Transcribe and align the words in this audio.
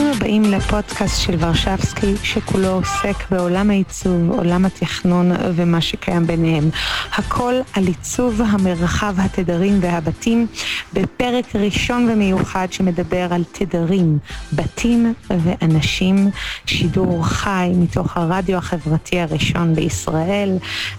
ברוכים 0.00 0.16
הבאים 0.16 0.42
לפודקאסט 0.42 1.22
של 1.22 1.34
ורשבסקי, 1.38 2.14
שכולו 2.22 2.68
עוסק 2.68 3.30
בעולם 3.30 3.70
העיצוב, 3.70 4.30
עולם 4.30 4.64
התכנון 4.64 5.30
ומה 5.54 5.80
שקיים 5.80 6.26
ביניהם. 6.26 6.70
הכל 7.14 7.54
על 7.74 7.86
עיצוב 7.86 8.40
המרחב, 8.46 9.14
התדרים 9.18 9.78
והבתים, 9.80 10.46
בפרק 10.92 11.56
ראשון 11.56 12.08
ומיוחד 12.10 12.66
שמדבר 12.70 13.26
על 13.30 13.44
תדרים, 13.52 14.18
בתים 14.52 15.14
ואנשים, 15.30 16.30
שידור 16.66 17.24
חי 17.24 17.72
מתוך 17.74 18.16
הרדיו 18.16 18.58
החברתי 18.58 19.20
הראשון 19.20 19.74
בישראל. 19.74 20.56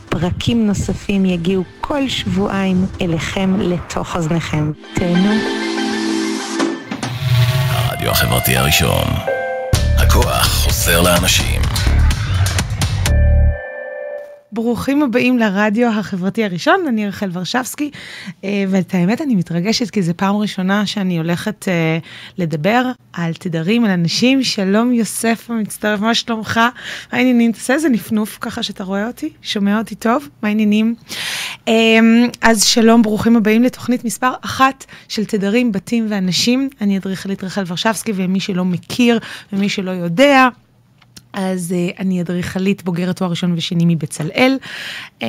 פרקים 0.09 0.67
נוספים 0.67 1.25
יגיעו 1.25 1.63
כל 1.81 2.07
שבועיים 2.07 2.85
אליכם 3.01 3.59
לתוך 3.59 4.15
אוזניכם. 4.15 4.71
תהנו. 4.93 5.70
הרדיו 8.01 8.11
החברתי 8.11 8.57
הראשון. 8.57 9.07
הכוח 9.97 10.47
חוזר 10.47 11.01
לאנשים. 11.01 11.61
ברוכים 14.51 15.03
הבאים 15.03 15.37
לרדיו 15.37 15.89
החברתי 15.89 16.43
הראשון, 16.43 16.85
אני 16.87 17.07
רחל 17.07 17.29
ורשבסקי, 17.33 17.91
אה, 18.43 18.63
ואת 18.69 18.93
האמת 18.93 19.21
אני 19.21 19.35
מתרגשת 19.35 19.89
כי 19.89 20.01
זו 20.01 20.13
פעם 20.15 20.35
ראשונה 20.35 20.85
שאני 20.85 21.17
הולכת 21.17 21.67
אה, 21.67 21.97
לדבר 22.37 22.91
על 23.13 23.33
תדרים, 23.33 23.85
על 23.85 23.91
אנשים. 23.91 24.43
שלום 24.43 24.93
יוסף 24.93 25.49
המצטרף, 25.49 25.99
מה 25.99 26.15
שלומך? 26.15 26.57
מה 26.57 27.17
העניינים? 27.17 27.51
תעשה 27.51 27.73
איזה 27.73 27.89
נפנוף 27.89 28.37
ככה 28.41 28.63
שאתה 28.63 28.83
רואה 28.83 29.07
אותי, 29.07 29.29
שומע 29.41 29.77
אותי 29.77 29.95
טוב, 29.95 30.27
מה 30.41 30.49
העניינים? 30.49 30.95
אה, 31.67 31.99
אז 32.41 32.63
שלום, 32.63 33.01
ברוכים 33.01 33.35
הבאים 33.35 33.63
לתוכנית 33.63 34.05
מספר 34.05 34.31
אחת 34.41 34.85
של 35.07 35.25
תדרים, 35.25 35.71
בתים 35.71 36.05
ואנשים. 36.09 36.69
אני 36.81 36.97
אדריכלית 36.97 37.43
רחל 37.43 37.63
ורשבסקי, 37.67 38.11
ומי 38.15 38.39
שלא 38.39 38.65
מכיר 38.65 39.19
ומי 39.53 39.69
שלא 39.69 39.91
יודע, 39.91 40.47
אז 41.33 41.71
uh, 41.71 41.99
אני 41.99 42.21
אדריכלית 42.21 42.83
בוגרת 42.83 43.15
תואר 43.15 43.29
ראשון 43.29 43.53
ושני 43.57 43.95
מבצלאל. 43.95 44.57
Um, 45.19 45.23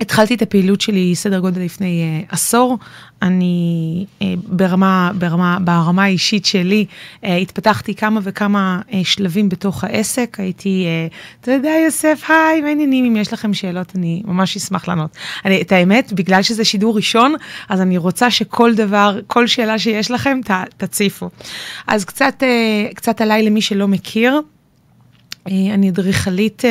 התחלתי 0.00 0.34
את 0.34 0.42
הפעילות 0.42 0.80
שלי 0.80 1.14
סדר 1.14 1.38
גודל 1.38 1.60
לפני 1.60 2.24
uh, 2.28 2.34
עשור. 2.34 2.78
אני 3.22 4.06
uh, 4.18 4.22
ברמה, 4.46 5.10
ברמה, 5.18 5.58
ברמה 5.64 6.04
האישית 6.04 6.46
שלי 6.46 6.86
uh, 7.22 7.26
התפתחתי 7.28 7.94
כמה 7.94 8.20
וכמה 8.22 8.80
uh, 8.88 8.94
שלבים 9.04 9.48
בתוך 9.48 9.84
העסק. 9.84 10.36
הייתי, 10.40 10.86
uh, 11.10 11.14
אתה 11.40 11.52
יודע, 11.52 11.72
יוסף, 11.84 12.24
היי, 12.28 12.60
מה 12.60 12.68
העניינים? 12.68 13.04
אם 13.04 13.16
יש 13.16 13.32
לכם 13.32 13.54
שאלות, 13.54 13.92
אני 13.96 14.22
ממש 14.24 14.56
אשמח 14.56 14.88
לענות. 14.88 15.10
אני, 15.44 15.62
את 15.62 15.72
האמת, 15.72 16.12
בגלל 16.12 16.42
שזה 16.42 16.64
שידור 16.64 16.96
ראשון, 16.96 17.34
אז 17.68 17.80
אני 17.80 17.98
רוצה 17.98 18.30
שכל 18.30 18.74
דבר, 18.74 19.18
כל 19.26 19.46
שאלה 19.46 19.78
שיש 19.78 20.10
לכם, 20.10 20.40
ת, 20.44 20.50
תציפו. 20.76 21.28
אז 21.86 22.04
קצת, 22.04 22.42
uh, 22.42 22.94
קצת 22.94 23.20
עליי 23.20 23.42
למי 23.42 23.62
שלא 23.62 23.88
מכיר. 23.88 24.40
אה, 25.48 25.74
אני 25.74 25.90
אדריכלית 25.90 26.64
אה, 26.64 26.70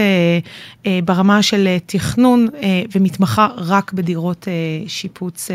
אה, 0.85 0.99
ברמה 1.05 1.41
של 1.41 1.77
תכנון 1.85 2.47
ומתמחה 2.95 3.47
רק 3.57 3.93
בדירות 3.93 4.47
שיפוץ 4.87 5.51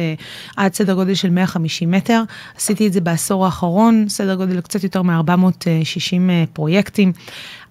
עד 0.57 0.75
סדר 0.75 0.95
גודל 0.95 1.15
של 1.15 1.31
150 1.31 1.91
מטר. 1.91 2.23
עשיתי 2.57 2.87
את 2.87 2.93
זה 2.93 3.01
בעשור 3.01 3.45
האחרון, 3.45 4.09
סדר 4.09 4.35
גודל 4.35 4.61
קצת 4.61 4.85
יותר 4.85 5.03
מ-460 5.03 6.31
פרויקטים. 6.53 7.13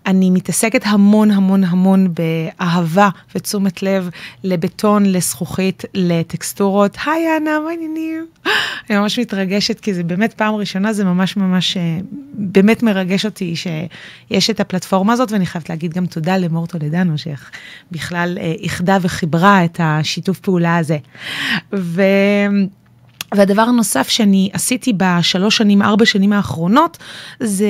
אני 0.06 0.30
מתעסקת 0.30 0.82
המון 0.86 1.32
המון 1.32 1.64
המון 1.64 2.14
באהבה 2.14 3.10
ותשומת 3.36 3.84
לב 3.84 4.10
לבטון, 4.44 5.06
לזכוכית, 5.06 5.84
לטקסטורות. 5.94 6.98
היי 7.06 7.38
אנה, 7.38 7.60
מה 7.60 7.70
העניינים? 7.70 8.26
אני 8.90 8.98
ממש 8.98 9.20
מתרגשת 9.20 9.80
כי 9.80 9.94
זה 9.94 10.04
באמת 10.04 10.34
פעם 10.34 10.56
ראשונה, 10.56 10.94
זה 10.94 11.04
ממש 11.06 11.38
ממש 11.38 11.78
אה, 11.78 11.98
באמת 12.34 12.84
מרגש 12.84 13.26
אותי 13.26 13.56
שיש 13.56 14.50
את 14.50 14.60
הפלטפורמה 14.60 15.14
הזאת, 15.14 15.32
ואני 15.32 15.46
חייבת 15.46 15.70
להגיד 15.70 15.94
גם 15.94 16.06
תודה 16.06 16.38
למור 16.38 16.68
טולדנו, 16.68 17.14
שבכלל 17.18 18.38
אה, 18.42 18.54
איחדה 18.60 18.98
וחיברה 19.02 19.66
את 19.66 19.80
השיתוף 19.84 20.40
פעולה 20.40 20.78
הזה. 20.78 20.98
ו... 21.74 22.02
והדבר 23.36 23.62
הנוסף 23.62 24.10
שאני 24.10 24.50
עשיתי 24.54 24.94
בשלוש 24.98 25.58
שנים, 25.58 25.82
ארבע 25.82 26.06
שנים 26.06 26.34
האחרונות, 26.34 26.98
זה 27.40 27.68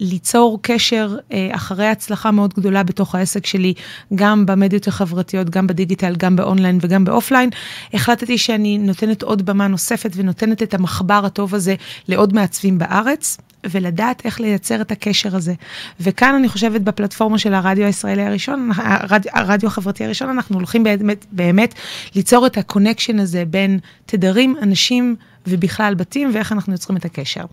ליצור 0.00 0.58
קשר 0.62 1.16
אה, 1.32 1.48
אחרי 1.52 1.86
הצלחה 1.86 2.30
מאוד 2.30 2.54
גדולה 2.54 2.82
בתוך 2.82 3.14
העסק 3.14 3.46
שלי, 3.46 3.74
גם 4.14 4.46
במדיות 4.46 4.88
החברתיות, 4.88 5.50
גם 5.50 5.66
בדיגיטל, 5.66 6.14
גם 6.16 6.36
באונליין 6.36 6.78
וגם 6.82 7.04
באופליין. 7.04 7.50
החלטתי 7.94 8.38
שאני 8.38 8.78
נותנת 8.78 9.22
עוד 9.22 9.42
במה 9.42 9.66
נוספת 9.66 10.10
ונותנת 10.16 10.62
את 10.62 10.74
המחבר 10.74 11.22
הטוב 11.24 11.54
הזה 11.54 11.74
לעוד 12.08 12.34
מעצבים 12.34 12.78
בארץ. 12.78 13.38
ולדעת 13.70 14.22
איך 14.24 14.40
לייצר 14.40 14.80
את 14.80 14.90
הקשר 14.90 15.36
הזה. 15.36 15.54
וכאן 16.00 16.34
אני 16.34 16.48
חושבת 16.48 16.80
בפלטפורמה 16.80 17.38
של 17.38 17.54
הרדיו 17.54 17.84
הישראלי 17.84 18.22
הראשון, 18.22 18.70
הרדיו, 18.76 19.32
הרדיו 19.34 19.66
החברתי 19.68 20.04
הראשון, 20.04 20.28
אנחנו 20.28 20.56
הולכים 20.56 20.84
באמת, 20.84 21.26
באמת 21.32 21.74
ליצור 22.14 22.46
את 22.46 22.58
ה 22.58 22.64
connection 22.64 23.18
הזה 23.18 23.44
בין 23.44 23.78
תדרים, 24.06 24.56
אנשים, 24.62 25.16
ובכלל 25.46 25.94
בתים, 25.94 26.30
ואיך 26.34 26.52
אנחנו 26.52 26.72
יוצרים 26.72 26.96
את 26.96 27.04
הקשר. 27.04 27.44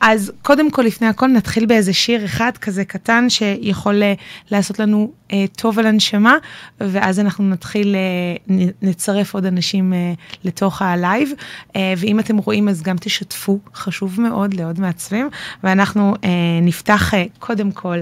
אז 0.00 0.32
קודם 0.42 0.70
כל, 0.70 0.82
לפני 0.82 1.06
הכל, 1.06 1.26
נתחיל 1.26 1.66
באיזה 1.66 1.92
שיר 1.92 2.24
אחד 2.24 2.52
כזה 2.60 2.84
קטן, 2.84 3.30
שיכול 3.30 4.02
אה, 4.02 4.14
לעשות 4.50 4.78
לנו 4.78 5.12
טוב 5.56 5.78
על 5.78 5.86
הנשמה, 5.86 6.36
ואז 6.80 7.20
אנחנו 7.20 7.44
נתחיל, 7.44 7.94
אה, 7.94 8.56
נצרף 8.82 9.34
עוד 9.34 9.46
אנשים 9.46 9.92
אה, 9.92 10.12
לתוך 10.44 10.82
ה 10.82 10.90
live. 10.90 11.30
אה, 11.76 11.94
ואם 11.96 12.20
אתם 12.20 12.36
רואים, 12.36 12.68
אז 12.68 12.82
גם 12.82 12.96
תשתפו, 13.00 13.58
חשוב 13.74 14.20
מאוד 14.20 14.54
לעוד 14.54 14.80
מעצבים. 14.80 15.28
ואנחנו 15.64 16.14
אה, 16.24 16.30
נפתח 16.62 17.14
אה, 17.14 17.24
קודם 17.38 17.72
כל 17.72 17.98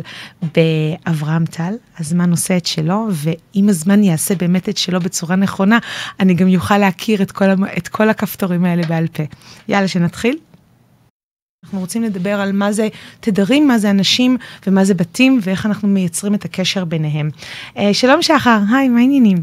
באברהם 0.55 1.47
טל, 1.47 1.75
הזמן 1.99 2.31
עושה 2.31 2.57
את 2.57 2.67
שלו, 2.67 3.09
ואם 3.11 3.69
הזמן 3.69 4.05
יעשה 4.05 4.35
באמת 4.35 4.69
את 4.69 4.79
שלו 4.79 5.01
בצורה 5.01 5.37
נכונה, 5.37 5.79
אני 6.21 6.35
גם 6.35 6.49
יוכל 6.49 6.79
להכיר 6.79 7.23
את 7.23 7.33
כל, 7.33 7.45
את 7.79 7.89
כל 7.89 8.09
הכפתורים 8.11 8.65
האלה 8.65 8.83
בעל 8.87 9.07
פה. 9.07 9.23
יאללה, 9.69 9.89
שנתחיל. 9.89 10.37
אנחנו 11.65 11.81
רוצים 11.81 12.03
לדבר 12.03 12.41
על 12.41 12.53
מה 12.53 12.73
זה 12.73 12.89
תדרים, 13.21 13.69
מה 13.69 13.79
זה 13.79 13.91
אנשים 13.91 14.37
ומה 14.67 14.85
זה 14.85 14.95
בתים 14.95 15.39
ואיך 15.43 15.67
אנחנו 15.67 15.89
מייצרים 15.89 16.35
את 16.35 16.45
הקשר 16.45 16.85
ביניהם. 16.85 17.31
Uh, 17.75 17.81
שלום 17.93 18.23
שחר, 18.23 18.59
היי, 18.73 18.89
מה 18.89 18.99
העניינים? 19.01 19.43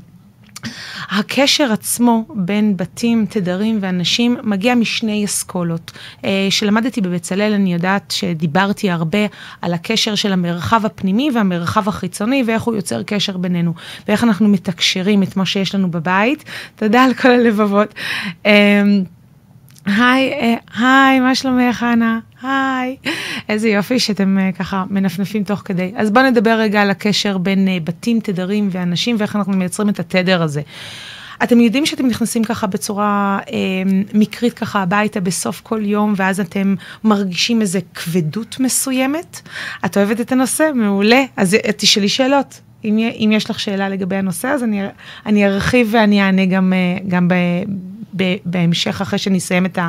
הקשר 1.10 1.72
עצמו 1.72 2.26
בין 2.36 2.78
בתים, 2.78 3.26
תדרים 3.30 3.78
ואנשים 3.82 4.38
מגיע 4.44 4.76
משני 4.76 5.26
אסכולות. 5.26 5.92
אה, 6.26 6.48
שלמדתי 6.50 7.02
בבצלאל, 7.02 7.54
אני 7.54 7.74
יודעת 7.74 8.12
שדיברתי 8.12 8.90
הרבה 8.90 9.26
על 9.62 9.74
הקשר 9.74 10.16
של 10.16 10.34
המרחב 10.34 10.86
הפנימי 10.86 11.30
והמרחב 11.34 11.88
החיצוני, 11.88 12.44
ואיך 12.48 12.64
הוא 12.64 12.76
יוצר 12.76 13.04
קשר 13.04 13.38
בינינו, 13.38 13.74
ואיך 14.08 14.24
אנחנו 14.24 14.48
מתקשרים 14.48 15.24
את 15.24 15.38
מה 15.38 15.46
שיש 15.46 15.76
לנו 15.76 15.92
בבית. 15.92 16.44
תודה 16.76 17.04
על 17.04 17.14
כל 17.14 17.32
הלבבות. 17.32 17.94
היי, 19.88 20.34
אה, 20.34 20.56
היי, 20.80 21.20
מה 21.20 21.36
שלומך, 21.36 21.86
אנה? 21.94 22.20
היי. 22.42 22.98
איזה 23.50 23.70
יופי 23.70 24.00
שאתם 24.00 24.38
אה, 24.40 24.52
ככה 24.52 24.84
מנפנפים 24.90 25.44
תוך 25.44 25.62
כדי. 25.66 25.92
אז 25.96 26.12
בואו 26.12 26.26
נדבר 26.26 26.58
רגע 26.60 26.82
על 26.82 26.90
הקשר 26.90 27.38
בין 27.38 27.68
אה, 27.68 27.78
בתים, 27.84 28.20
תדרים 28.20 28.70
ואנשים, 28.72 29.16
ואיך 29.20 29.36
אנחנו 29.36 29.54
מייצרים 29.54 29.90
את 29.90 30.00
התדר 30.00 30.42
הזה. 30.42 30.62
אתם 31.44 31.60
יודעים 31.60 31.86
שאתם 31.86 32.08
נכנסים 32.08 32.44
ככה 32.44 32.68
בצורה 32.68 33.40
אה, 33.52 33.58
מקרית 34.14 34.54
ככה 34.54 34.82
הביתה 34.82 35.20
בסוף 35.20 35.62
כל 35.62 35.86
יום, 35.86 36.14
ואז 36.18 36.40
אתם 36.40 36.76
מרגישים 37.04 37.62
איזה 37.62 37.80
כבדות 37.96 38.60
מסוימת? 38.60 39.42
את 39.86 39.98
אוהבת 39.98 40.22
את 40.22 40.32
הנושא? 40.32 40.70
מעולה. 40.76 41.24
אז 41.38 41.58
תשאלי 41.78 42.10
שאלות. 42.10 42.62
אם, 42.86 42.98
אם 42.98 43.30
יש 43.34 43.50
לך 43.50 43.60
שאלה 43.60 43.90
לגבי 43.90 44.16
הנושא, 44.16 44.48
אז 44.48 44.64
אני, 44.64 44.82
אני 45.26 45.48
ארחיב 45.48 45.90
ואני 45.92 46.22
אענה 46.22 46.46
גם, 46.46 46.74
גם 47.08 47.28
ב... 47.28 47.34
בהמשך, 48.46 49.02
אחרי 49.02 49.20
שנסיים 49.20 49.66
את 49.66 49.80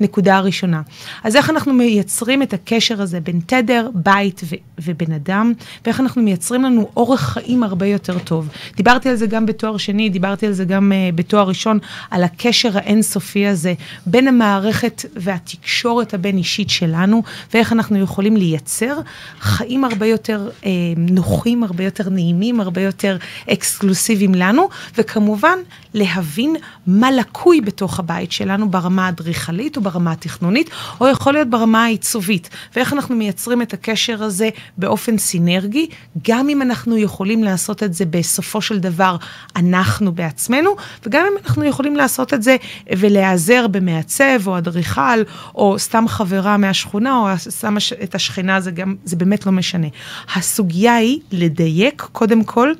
הנקודה 0.00 0.36
הראשונה. 0.36 0.82
אז 1.24 1.36
איך 1.36 1.50
אנחנו 1.50 1.72
מייצרים 1.72 2.42
את 2.42 2.52
הקשר 2.52 3.02
הזה 3.02 3.20
בין 3.20 3.40
תדר, 3.46 3.88
בית 3.94 4.40
ובן 4.80 5.12
אדם, 5.12 5.52
ואיך 5.84 6.00
אנחנו 6.00 6.22
מייצרים 6.22 6.62
לנו 6.62 6.90
אורך 6.96 7.20
חיים 7.20 7.62
הרבה 7.62 7.86
יותר 7.86 8.18
טוב. 8.18 8.48
דיברתי 8.76 9.08
על 9.08 9.16
זה 9.16 9.26
גם 9.26 9.46
בתואר 9.46 9.76
שני, 9.76 10.08
דיברתי 10.08 10.46
על 10.46 10.52
זה 10.52 10.64
גם 10.64 10.92
uh, 10.92 11.16
בתואר 11.16 11.48
ראשון, 11.48 11.78
על 12.10 12.24
הקשר 12.24 12.78
האינסופי 12.78 13.46
הזה 13.46 13.74
בין 14.06 14.28
המערכת 14.28 15.04
והתקשורת 15.16 16.14
הבין-אישית 16.14 16.70
שלנו, 16.70 17.22
ואיך 17.54 17.72
אנחנו 17.72 17.98
יכולים 17.98 18.36
לייצר 18.36 18.98
חיים 19.40 19.84
הרבה 19.84 20.06
יותר 20.06 20.50
uh, 20.60 20.66
נוחים, 20.96 21.64
הרבה 21.64 21.84
יותר 21.84 22.08
נעימים, 22.10 22.60
הרבה 22.60 22.80
יותר 22.80 23.16
אקסקלוסיביים 23.52 24.34
לנו, 24.34 24.68
וכמובן 24.98 25.58
להבין 25.94 26.56
מה 26.86 27.10
לקוי. 27.10 27.60
בתוך 27.72 27.98
הבית 27.98 28.32
שלנו 28.32 28.70
ברמה 28.70 29.06
האדריכלית 29.06 29.76
או 29.76 29.82
ברמה 29.82 30.12
התכנונית, 30.12 30.70
או 31.00 31.08
יכול 31.08 31.32
להיות 31.32 31.48
ברמה 31.50 31.84
העיצובית. 31.84 32.50
ואיך 32.76 32.92
אנחנו 32.92 33.14
מייצרים 33.14 33.62
את 33.62 33.72
הקשר 33.72 34.22
הזה 34.22 34.48
באופן 34.78 35.18
סינרגי, 35.18 35.86
גם 36.28 36.48
אם 36.48 36.62
אנחנו 36.62 36.96
יכולים 36.96 37.44
לעשות 37.44 37.82
את 37.82 37.94
זה 37.94 38.04
בסופו 38.04 38.60
של 38.60 38.78
דבר 38.78 39.16
אנחנו 39.56 40.12
בעצמנו, 40.12 40.76
וגם 41.06 41.24
אם 41.32 41.38
אנחנו 41.44 41.64
יכולים 41.64 41.96
לעשות 41.96 42.34
את 42.34 42.42
זה 42.42 42.56
ולהיעזר 42.96 43.66
במעצב 43.66 44.46
או 44.46 44.58
אדריכל, 44.58 45.22
או 45.54 45.78
סתם 45.78 46.04
חברה 46.08 46.56
מהשכונה, 46.56 47.18
או 47.18 47.38
סתם 47.38 47.76
את 48.02 48.14
השכנה, 48.14 48.60
זה 48.60 48.70
גם, 48.70 48.94
זה 49.04 49.16
באמת 49.16 49.46
לא 49.46 49.52
משנה. 49.52 49.86
הסוגיה 50.34 50.94
היא 50.94 51.20
לדייק, 51.32 52.02
קודם 52.12 52.44
כל, 52.44 52.72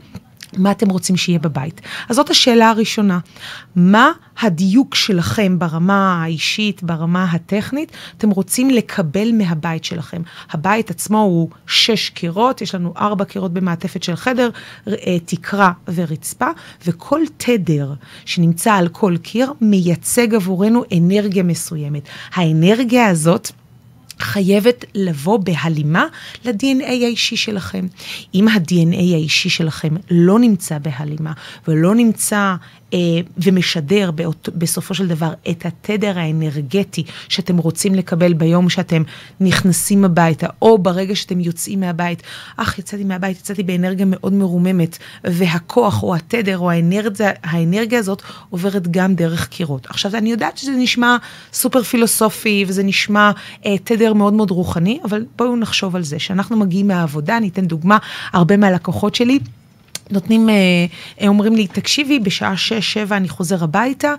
מה 0.59 0.71
אתם 0.71 0.91
רוצים 0.91 1.17
שיהיה 1.17 1.39
בבית? 1.39 1.81
אז 2.09 2.17
זאת 2.17 2.31
השאלה 2.31 2.71
הראשונה. 2.71 3.19
מה 3.77 4.13
הדיוק 4.41 4.95
שלכם 4.95 5.59
ברמה 5.59 6.23
האישית, 6.23 6.83
ברמה 6.83 7.25
הטכנית, 7.25 7.93
אתם 8.19 8.31
רוצים 8.31 8.71
לקבל 8.71 9.33
מהבית 9.33 9.85
שלכם? 9.85 10.23
הבית 10.51 10.91
עצמו 10.91 11.19
הוא 11.21 11.49
שש 11.67 12.09
קירות, 12.09 12.61
יש 12.61 12.75
לנו 12.75 12.95
ארבע 12.97 13.25
קירות 13.25 13.53
במעטפת 13.53 14.03
של 14.03 14.17
חדר, 14.17 14.51
אה, 14.89 15.19
תקרה 15.25 15.73
ורצפה, 15.95 16.49
וכל 16.87 17.21
תדר 17.37 17.93
שנמצא 18.25 18.73
על 18.73 18.89
כל 18.89 19.17
קיר 19.23 19.53
מייצג 19.61 20.35
עבורנו 20.35 20.85
אנרגיה 20.97 21.43
מסוימת. 21.43 22.03
האנרגיה 22.35 23.09
הזאת, 23.09 23.53
חייבת 24.23 24.85
לבוא 24.95 25.39
בהלימה 25.39 26.07
ל-DNA 26.45 26.87
האישי 26.87 27.37
שלכם. 27.37 27.87
אם 28.35 28.49
ה-DNA 28.49 29.15
האישי 29.15 29.51
שלכם 29.51 29.95
לא 30.11 30.39
נמצא 30.39 30.79
בהלימה 30.79 31.33
ולא 31.69 31.95
נמצא 31.95 32.55
ומשדר 33.39 34.11
באות, 34.11 34.49
בסופו 34.55 34.95
של 34.95 35.09
דבר 35.09 35.33
את 35.51 35.67
התדר 35.67 36.19
האנרגטי 36.19 37.05
שאתם 37.29 37.57
רוצים 37.59 37.95
לקבל 37.95 38.33
ביום 38.33 38.69
שאתם 38.69 39.03
נכנסים 39.41 40.05
הביתה, 40.05 40.47
או 40.63 40.79
ברגע 40.79 41.17
שאתם 41.17 41.41
יוצאים 41.41 41.81
מהבית. 41.81 42.23
אך, 42.57 42.79
יצאתי 42.79 43.05
מהבית, 43.05 43.39
יצאתי 43.39 43.63
באנרגיה 43.63 44.07
מאוד 44.09 44.33
מרוממת, 44.33 44.99
והכוח 45.25 46.03
או 46.03 46.15
התדר 46.15 46.59
או 46.59 46.71
האנרגיה, 46.71 47.31
האנרגיה 47.43 47.99
הזאת 47.99 48.23
עוברת 48.51 48.89
גם 48.89 49.15
דרך 49.15 49.49
קירות. 49.49 49.87
עכשיו, 49.87 50.17
אני 50.17 50.31
יודעת 50.31 50.59
שזה 50.59 50.73
נשמע 50.73 51.17
סופר 51.53 51.83
פילוסופי, 51.83 52.65
וזה 52.69 52.83
נשמע 52.83 53.31
אה, 53.67 53.79
תדר 53.85 54.13
מאוד 54.13 54.33
מאוד 54.33 54.51
רוחני, 54.51 55.01
אבל 55.05 55.25
בואו 55.37 55.57
נחשוב 55.57 55.97
על 55.97 56.03
זה. 56.03 56.17
כשאנחנו 56.17 56.57
מגיעים 56.57 56.89
מהעבודה, 56.89 57.37
אני 57.37 57.49
אתן 57.49 57.67
דוגמה, 57.67 57.99
הרבה 58.33 58.57
מהלקוחות 58.57 59.15
שלי, 59.15 59.39
נותנים, 60.13 60.49
אה, 60.49 60.55
אה, 61.21 61.29
אומרים 61.29 61.55
לי, 61.55 61.67
תקשיבי, 61.67 62.19
בשעה 62.19 62.55
6-7 63.09 63.13
אני 63.13 63.29
חוזר 63.29 63.65
הביתה, 63.65 64.15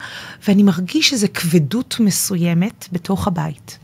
ואני 0.48 0.64
מרגיש 0.64 1.14
איזו 1.14 1.28
כבדות 1.34 1.96
מסוימת 2.00 2.88
בתוך 2.92 3.28
הבית. 3.28 3.78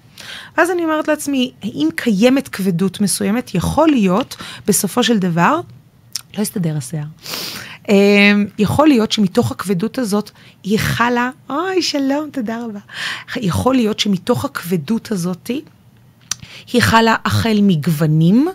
ואז 0.57 0.71
אני 0.71 0.83
אומרת 0.83 1.07
לעצמי, 1.07 1.51
האם 1.63 1.89
קיימת 1.95 2.47
כבדות 2.47 3.01
מסוימת? 3.01 3.55
יכול 3.55 3.89
להיות, 3.89 4.35
בסופו 4.67 5.03
של 5.03 5.17
דבר, 5.17 5.59
לא 6.37 6.41
יסתדר 6.41 6.77
השיער. 6.77 7.05
אה, 7.89 8.33
יכול 8.57 8.87
להיות 8.87 9.11
שמתוך 9.11 9.51
הכבדות 9.51 9.97
הזאת 9.97 10.31
היא 10.63 10.79
חלה, 10.79 11.29
אוי, 11.49 11.81
שלום, 11.81 12.29
תודה 12.31 12.65
רבה. 12.65 12.79
יכול 13.35 13.75
להיות 13.75 13.99
שמתוך 13.99 14.45
הכבדות 14.45 15.11
הזאת 15.11 15.51
היא 16.73 16.81
חלה 16.81 17.15
החל 17.25 17.59
מגוונים, 17.61 18.47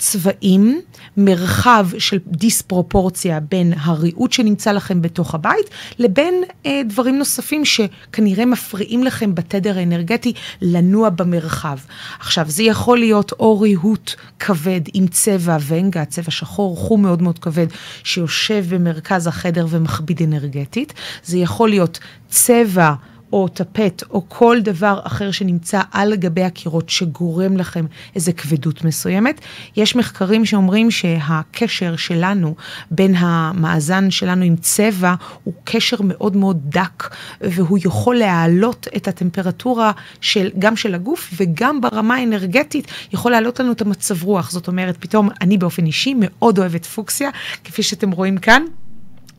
צבעים, 0.00 0.80
מרחב 1.16 1.88
של 1.98 2.18
דיספרופורציה 2.26 3.40
בין 3.40 3.72
הריהוט 3.80 4.32
שנמצא 4.32 4.72
לכם 4.72 5.02
בתוך 5.02 5.34
הבית, 5.34 5.70
לבין 5.98 6.34
אה, 6.66 6.82
דברים 6.88 7.18
נוספים 7.18 7.64
שכנראה 7.64 8.46
מפריעים 8.46 9.04
לכם 9.04 9.34
בתדר 9.34 9.78
האנרגטי 9.78 10.32
לנוע 10.62 11.08
במרחב. 11.08 11.78
עכשיו, 12.20 12.44
זה 12.48 12.62
יכול 12.62 12.98
להיות 12.98 13.32
או 13.32 13.60
ריהוט 13.60 14.14
כבד 14.38 14.80
עם 14.94 15.06
צבע 15.06 15.56
ונגה, 15.66 16.04
צבע 16.04 16.30
שחור, 16.30 16.76
חום 16.76 17.02
מאוד 17.02 17.22
מאוד 17.22 17.38
כבד, 17.38 17.66
שיושב 18.04 18.64
במרכז 18.68 19.26
החדר 19.26 19.66
ומכביד 19.70 20.22
אנרגטית. 20.22 20.92
זה 21.24 21.38
יכול 21.38 21.68
להיות 21.68 21.98
צבע... 22.28 22.94
או 23.32 23.48
טפט, 23.48 24.02
או 24.10 24.22
כל 24.28 24.58
דבר 24.62 25.00
אחר 25.04 25.30
שנמצא 25.30 25.80
על 25.92 26.16
גבי 26.16 26.42
הקירות 26.42 26.88
שגורם 26.88 27.56
לכם 27.56 27.86
איזה 28.14 28.32
כבדות 28.32 28.84
מסוימת. 28.84 29.40
יש 29.76 29.96
מחקרים 29.96 30.44
שאומרים 30.44 30.90
שהקשר 30.90 31.96
שלנו 31.96 32.54
בין 32.90 33.14
המאזן 33.14 34.10
שלנו 34.10 34.44
עם 34.44 34.56
צבע 34.56 35.14
הוא 35.44 35.54
קשר 35.64 35.96
מאוד 36.04 36.36
מאוד 36.36 36.60
דק, 36.64 37.16
והוא 37.40 37.78
יכול 37.84 38.16
להעלות 38.16 38.88
את 38.96 39.08
הטמפרטורה 39.08 39.92
של, 40.20 40.50
גם 40.58 40.76
של 40.76 40.94
הגוף 40.94 41.34
וגם 41.36 41.80
ברמה 41.80 42.14
האנרגטית 42.14 42.86
יכול 43.12 43.30
להעלות 43.32 43.60
לנו 43.60 43.72
את 43.72 43.80
המצב 43.80 44.22
רוח. 44.24 44.50
זאת 44.50 44.68
אומרת, 44.68 44.96
פתאום 45.00 45.28
אני 45.40 45.58
באופן 45.58 45.86
אישי 45.86 46.14
מאוד 46.16 46.58
אוהבת 46.58 46.86
פוקסיה, 46.86 47.30
כפי 47.64 47.82
שאתם 47.82 48.10
רואים 48.10 48.38
כאן. 48.38 48.62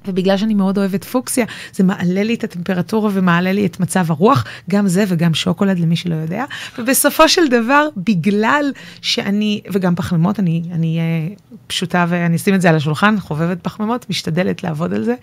ובגלל 0.07 0.38
שאני 0.38 0.53
מאוד 0.53 0.77
אוהבת 0.77 1.03
פוקסיה, 1.03 1.45
זה 1.74 1.83
מעלה 1.83 2.24
לי 2.24 2.33
את 2.33 2.44
הטמפרטורה 2.44 3.09
ומעלה 3.13 3.51
לי 3.51 3.65
את 3.65 3.80
מצב 3.80 4.12
הרוח, 4.12 4.45
גם 4.69 4.88
זה 4.88 5.03
וגם 5.07 5.33
שוקולד 5.33 5.80
למי 5.80 5.95
שלא 5.95 6.15
יודע. 6.15 6.45
ובסופו 6.77 7.30
של 7.30 7.48
דבר, 7.48 7.88
בגלל 7.98 8.71
שאני, 9.01 9.62
וגם 9.71 9.95
פחמימות, 9.95 10.39
אני 10.39 10.63
אהיה 10.71 11.36
פשוטה 11.68 12.06
ואני 12.09 12.36
אשים 12.36 12.56
את 12.56 12.62
זה 12.62 12.69
על 12.69 12.75
השולחן, 12.75 13.19
חובבת 13.19 13.57
פחמימות, 13.62 14.09
משתדלת 14.09 14.63
לעבוד 14.63 14.94
על 14.94 15.03
זה. 15.03 15.15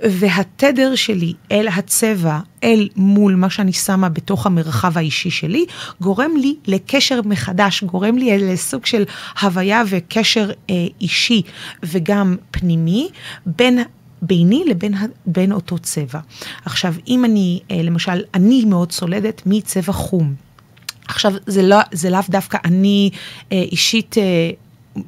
והתדר 0.00 0.94
שלי 0.94 1.32
אל 1.52 1.68
הצבע, 1.68 2.38
אל 2.64 2.88
מול 2.96 3.34
מה 3.34 3.50
שאני 3.50 3.72
שמה 3.72 4.08
בתוך 4.08 4.46
המרחב 4.46 4.98
האישי 4.98 5.30
שלי, 5.30 5.64
גורם 6.00 6.30
לי 6.36 6.56
לקשר 6.66 7.20
מחדש, 7.24 7.84
גורם 7.84 8.18
לי 8.18 8.38
לסוג 8.38 8.86
של 8.86 9.04
הוויה 9.40 9.82
וקשר 9.88 10.50
אה, 10.70 10.74
אישי 11.00 11.42
וגם 11.82 12.36
פנימי 12.50 13.08
בין 13.46 13.78
ביני 14.22 14.64
לבין 14.66 14.94
בין 15.26 15.52
אותו 15.52 15.78
צבע. 15.78 16.20
עכשיו, 16.64 16.94
אם 17.08 17.24
אני, 17.24 17.60
אה, 17.70 17.82
למשל, 17.82 18.22
אני 18.34 18.64
מאוד 18.64 18.92
סולדת 18.92 19.42
מצבע 19.46 19.92
חום. 19.92 20.34
עכשיו, 21.08 21.32
זה, 21.46 21.62
לא, 21.62 21.76
זה 21.92 22.10
לאו 22.10 22.20
דווקא 22.28 22.58
אני 22.64 23.10
אה, 23.52 23.62
אישית 23.72 24.18
אה, 24.18 24.50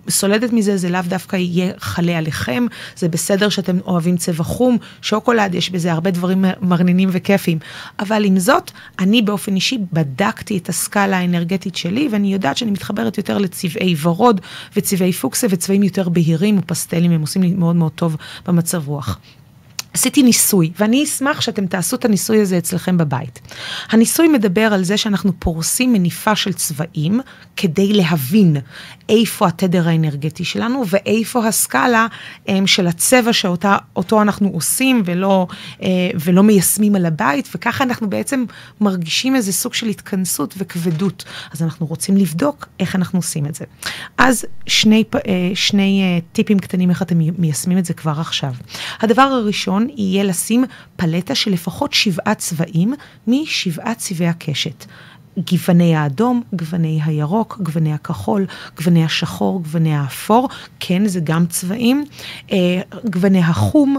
סולדת 0.08 0.52
מזה, 0.52 0.76
זה 0.76 0.88
לאו 0.88 1.00
דווקא 1.08 1.36
יהיה 1.36 1.72
חלה 1.78 2.19
עליכם, 2.19 2.66
זה 2.96 3.08
בסדר 3.08 3.48
שאתם 3.48 3.78
אוהבים 3.86 4.16
צבע 4.16 4.44
חום, 4.44 4.78
שוקולד, 5.02 5.54
יש 5.54 5.70
בזה 5.70 5.92
הרבה 5.92 6.10
דברים 6.10 6.44
מרנינים 6.60 7.08
וכיפים. 7.12 7.58
אבל 7.98 8.25
עם 8.25 8.38
זאת, 8.38 8.70
אני 8.98 9.22
באופן 9.22 9.54
אישי 9.54 9.78
בדקתי 9.92 10.58
את 10.58 10.69
הסקאלה 10.69 11.19
האנרגטית 11.19 11.76
שלי, 11.76 12.08
ואני 12.12 12.32
יודעת 12.32 12.56
שאני 12.56 12.70
מתחברת 12.70 13.19
יותר 13.19 13.38
לצבעי 13.38 13.94
ורוד 14.02 14.40
וצבעי 14.76 15.12
פוקסה 15.12 15.46
וצבעים 15.50 15.82
יותר 15.82 16.08
בהירים 16.08 16.58
ופסטלים, 16.58 17.10
הם 17.10 17.20
עושים 17.20 17.42
לי 17.42 17.54
מאוד 17.54 17.76
מאוד 17.76 17.92
טוב 17.92 18.16
במצב 18.46 18.88
רוח. 18.88 19.19
עשיתי 19.94 20.23
ניסוי, 20.23 20.73
ואני 20.79 21.05
אשמח 21.05 21.41
שאתם 21.41 21.67
תעשו 21.67 21.96
את 21.96 22.05
הניסוי 22.05 22.41
הזה 22.41 22.58
אצלכם 22.58 22.99
בבית. 22.99 23.41
הניסוי 23.91 24.29
מדבר 24.29 24.75
על 24.75 24.85
זה 24.85 24.96
שאנחנו 24.96 25.32
פורסים 25.38 25.93
מניפה 25.93 26.37
של 26.37 26.52
צבעים 26.52 27.20
כדי 27.56 27.93
להבין 27.93 28.56
איפה 29.08 29.47
התדר 29.47 29.88
האנרגטי 29.88 30.45
שלנו 30.45 30.85
ואיפה 30.90 31.47
הסקאלה 31.47 32.07
um, 32.47 32.50
של 32.66 32.87
הצבע 32.87 33.33
שאותו 33.33 34.23
אנחנו 34.23 34.49
עושים 34.49 35.02
ולא, 35.04 35.47
uh, 35.50 35.85
ולא 36.25 36.42
מיישמים 36.42 36.95
על 36.95 37.07
הבית, 37.07 37.49
וככה 37.54 37.85
אנחנו 37.85 38.11
בעצם 38.11 38.45
מרגישים 38.80 39.37
איזה 39.37 39.52
סוג 39.52 39.75
של 39.75 39.87
התכנסות 39.87 40.54
וכבדות. 40.59 41.25
אז 41.52 41.62
אנחנו 41.62 41.87
רוצים 41.87 42.16
לבדוק 42.16 42.68
איך 42.80 42.97
אנחנו 42.97 43.18
עושים 43.18 43.47
את 43.47 43.54
זה. 43.54 43.64
אז 44.18 44.45
שני, 44.66 45.04
uh, 45.14 45.18
שני 45.54 46.21
uh, 46.21 46.35
טיפים 46.35 46.59
קטנים 46.59 46.90
איך 46.90 47.02
אתם 47.02 47.18
מיישמים 47.38 47.78
את 47.78 47.85
זה 47.85 47.95
כבר 47.95 48.14
עכשיו. 48.21 48.52
הדבר 49.00 49.23
הראשון 49.23 49.84
יהיה 49.97 50.25
לשים 50.25 50.64
פלטה 50.97 51.35
של 51.35 51.50
לפחות 51.50 51.93
שבעה 51.93 52.35
צבעים 52.35 52.95
משבעה 53.26 53.95
צבעי 53.95 54.29
הקשת. 54.29 54.85
גווני 55.50 55.97
האדום, 55.97 56.43
גווני 56.53 57.00
הירוק, 57.05 57.59
גווני 57.62 57.93
הכחול, 57.93 58.47
גווני 58.76 59.05
השחור, 59.05 59.62
גווני 59.62 59.95
האפור, 59.95 60.49
כן, 60.81 61.07
זה 61.07 61.21
גם 61.21 61.47
צבעים, 61.47 62.05
אה, 62.53 62.81
גווני 63.11 63.41
החום. 63.41 63.99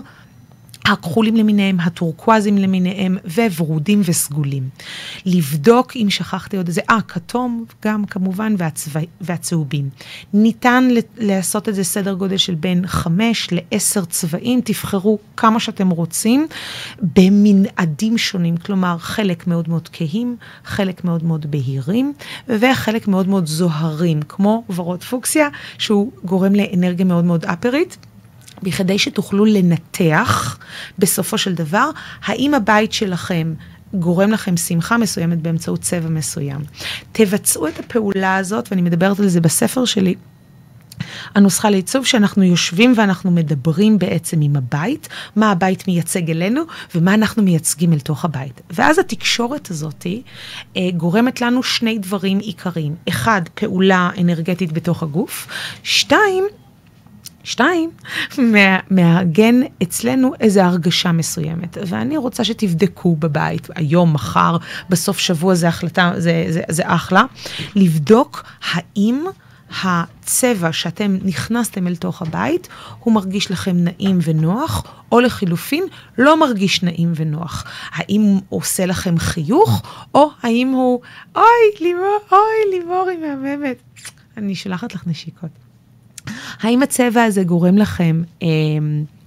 הכחולים 0.85 1.35
למיניהם, 1.35 1.79
הטורקואזים 1.79 2.57
למיניהם, 2.57 3.17
וורודים 3.57 4.01
וסגולים. 4.05 4.69
לבדוק 5.25 5.95
אם 5.95 6.07
שכחתי 6.09 6.57
עוד 6.57 6.67
איזה, 6.67 6.81
אה, 6.89 7.01
כתום 7.01 7.65
גם 7.85 8.05
כמובן, 8.05 8.55
והצבע, 8.57 8.99
והצהובים. 9.21 9.89
ניתן 10.33 10.87
לעשות 11.17 11.69
את 11.69 11.75
זה 11.75 11.83
סדר 11.83 12.13
גודל 12.13 12.37
של 12.37 12.55
בין 12.55 12.87
חמש 12.87 13.49
לעשר 13.51 14.05
צבעים, 14.05 14.61
תבחרו 14.61 15.19
כמה 15.37 15.59
שאתם 15.59 15.89
רוצים, 15.89 16.47
במנעדים 17.15 18.17
שונים, 18.17 18.57
כלומר 18.57 18.97
חלק 18.97 19.47
מאוד 19.47 19.69
מאוד 19.69 19.89
כהים, 19.93 20.35
חלק 20.65 21.03
מאוד 21.03 21.23
מאוד 21.23 21.51
בהירים, 21.51 22.13
וחלק 22.47 23.07
מאוד 23.07 23.27
מאוד 23.27 23.45
זוהרים, 23.45 24.21
כמו 24.21 24.63
ורוד 24.75 25.03
פוקסיה, 25.03 25.47
שהוא 25.77 26.11
גורם 26.25 26.55
לאנרגיה 26.55 27.05
מאוד 27.05 27.25
מאוד 27.25 27.45
אפרית. 27.45 27.97
בכדי 28.65 28.99
שתוכלו 28.99 29.45
לנתח 29.45 30.57
בסופו 30.99 31.37
של 31.37 31.53
דבר, 31.53 31.89
האם 32.25 32.53
הבית 32.53 32.93
שלכם 32.93 33.53
גורם 33.93 34.31
לכם 34.31 34.57
שמחה 34.57 34.97
מסוימת 34.97 35.41
באמצעות 35.41 35.81
צבע 35.81 36.09
מסוים. 36.09 36.61
תבצעו 37.11 37.67
את 37.67 37.79
הפעולה 37.79 38.37
הזאת, 38.37 38.67
ואני 38.71 38.81
מדברת 38.81 39.19
על 39.19 39.27
זה 39.27 39.41
בספר 39.41 39.85
שלי. 39.85 40.15
הנוסחה 41.35 41.69
לעיצוב 41.69 42.05
שאנחנו 42.05 42.43
יושבים 42.43 42.93
ואנחנו 42.95 43.31
מדברים 43.31 43.97
בעצם 43.99 44.41
עם 44.41 44.55
הבית, 44.55 45.07
מה 45.35 45.51
הבית 45.51 45.87
מייצג 45.87 46.29
אלינו 46.29 46.61
ומה 46.95 47.13
אנחנו 47.13 47.43
מייצגים 47.43 47.93
אל 47.93 47.99
תוך 47.99 48.25
הבית. 48.25 48.61
ואז 48.69 48.99
התקשורת 48.99 49.71
הזאת 49.71 50.07
אה, 50.77 50.89
גורמת 50.97 51.41
לנו 51.41 51.63
שני 51.63 51.97
דברים 51.97 52.39
עיקריים. 52.39 52.95
אחד, 53.09 53.41
פעולה 53.53 54.09
אנרגטית 54.21 54.71
בתוך 54.71 55.03
הגוף. 55.03 55.47
שתיים, 55.83 56.43
שתיים, 57.45 57.89
מעגן 58.89 59.59
אצלנו 59.83 60.33
איזו 60.39 60.61
הרגשה 60.61 61.11
מסוימת. 61.11 61.77
ואני 61.87 62.17
רוצה 62.17 62.43
שתבדקו 62.43 63.15
בבית, 63.15 63.67
היום, 63.75 64.13
מחר, 64.13 64.57
בסוף 64.89 65.19
שבוע, 65.19 65.55
זה 65.55 65.67
החלטה, 65.67 66.11
זה, 66.17 66.45
זה, 66.49 66.61
זה 66.69 66.83
אחלה, 66.85 67.23
לבדוק 67.75 68.43
האם 68.71 69.25
הצבע 69.83 70.71
שאתם 70.71 71.17
נכנסתם 71.23 71.87
אל 71.87 71.95
תוך 71.95 72.21
הבית, 72.21 72.67
הוא 72.99 73.13
מרגיש 73.13 73.51
לכם 73.51 73.75
נעים 73.75 74.19
ונוח, 74.23 74.83
או 75.11 75.19
לחילופין, 75.19 75.83
לא 76.17 76.39
מרגיש 76.39 76.83
נעים 76.83 77.11
ונוח. 77.15 77.65
האם 77.91 78.21
הוא 78.49 78.59
עושה 78.59 78.85
לכם 78.85 79.17
חיוך, 79.17 79.81
או 80.15 80.29
האם 80.41 80.67
הוא, 80.67 81.01
אוי, 81.35 81.43
לימור, 81.81 82.17
אוי, 82.31 82.79
לימור 82.79 83.07
היא 83.09 83.19
מהממת. 83.19 83.77
אני 84.37 84.55
שולחת 84.55 84.95
לך 84.95 85.07
נשיקות. 85.07 85.64
האם 86.61 86.83
הצבע 86.83 87.23
הזה 87.23 87.43
גורם 87.43 87.77
לכם 87.77 88.21
אה, 88.43 88.47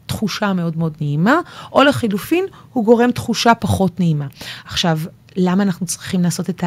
תחושה 0.06 0.52
מאוד 0.52 0.78
מאוד 0.78 0.94
נעימה, 1.00 1.40
או 1.72 1.84
לחילופין, 1.84 2.44
הוא 2.72 2.84
גורם 2.84 3.10
תחושה 3.10 3.54
פחות 3.54 4.00
נעימה. 4.00 4.26
עכשיו, 4.66 4.98
למה 5.36 5.62
אנחנו 5.62 5.86
צריכים 5.86 6.22
לעשות 6.22 6.50
את 6.50 6.64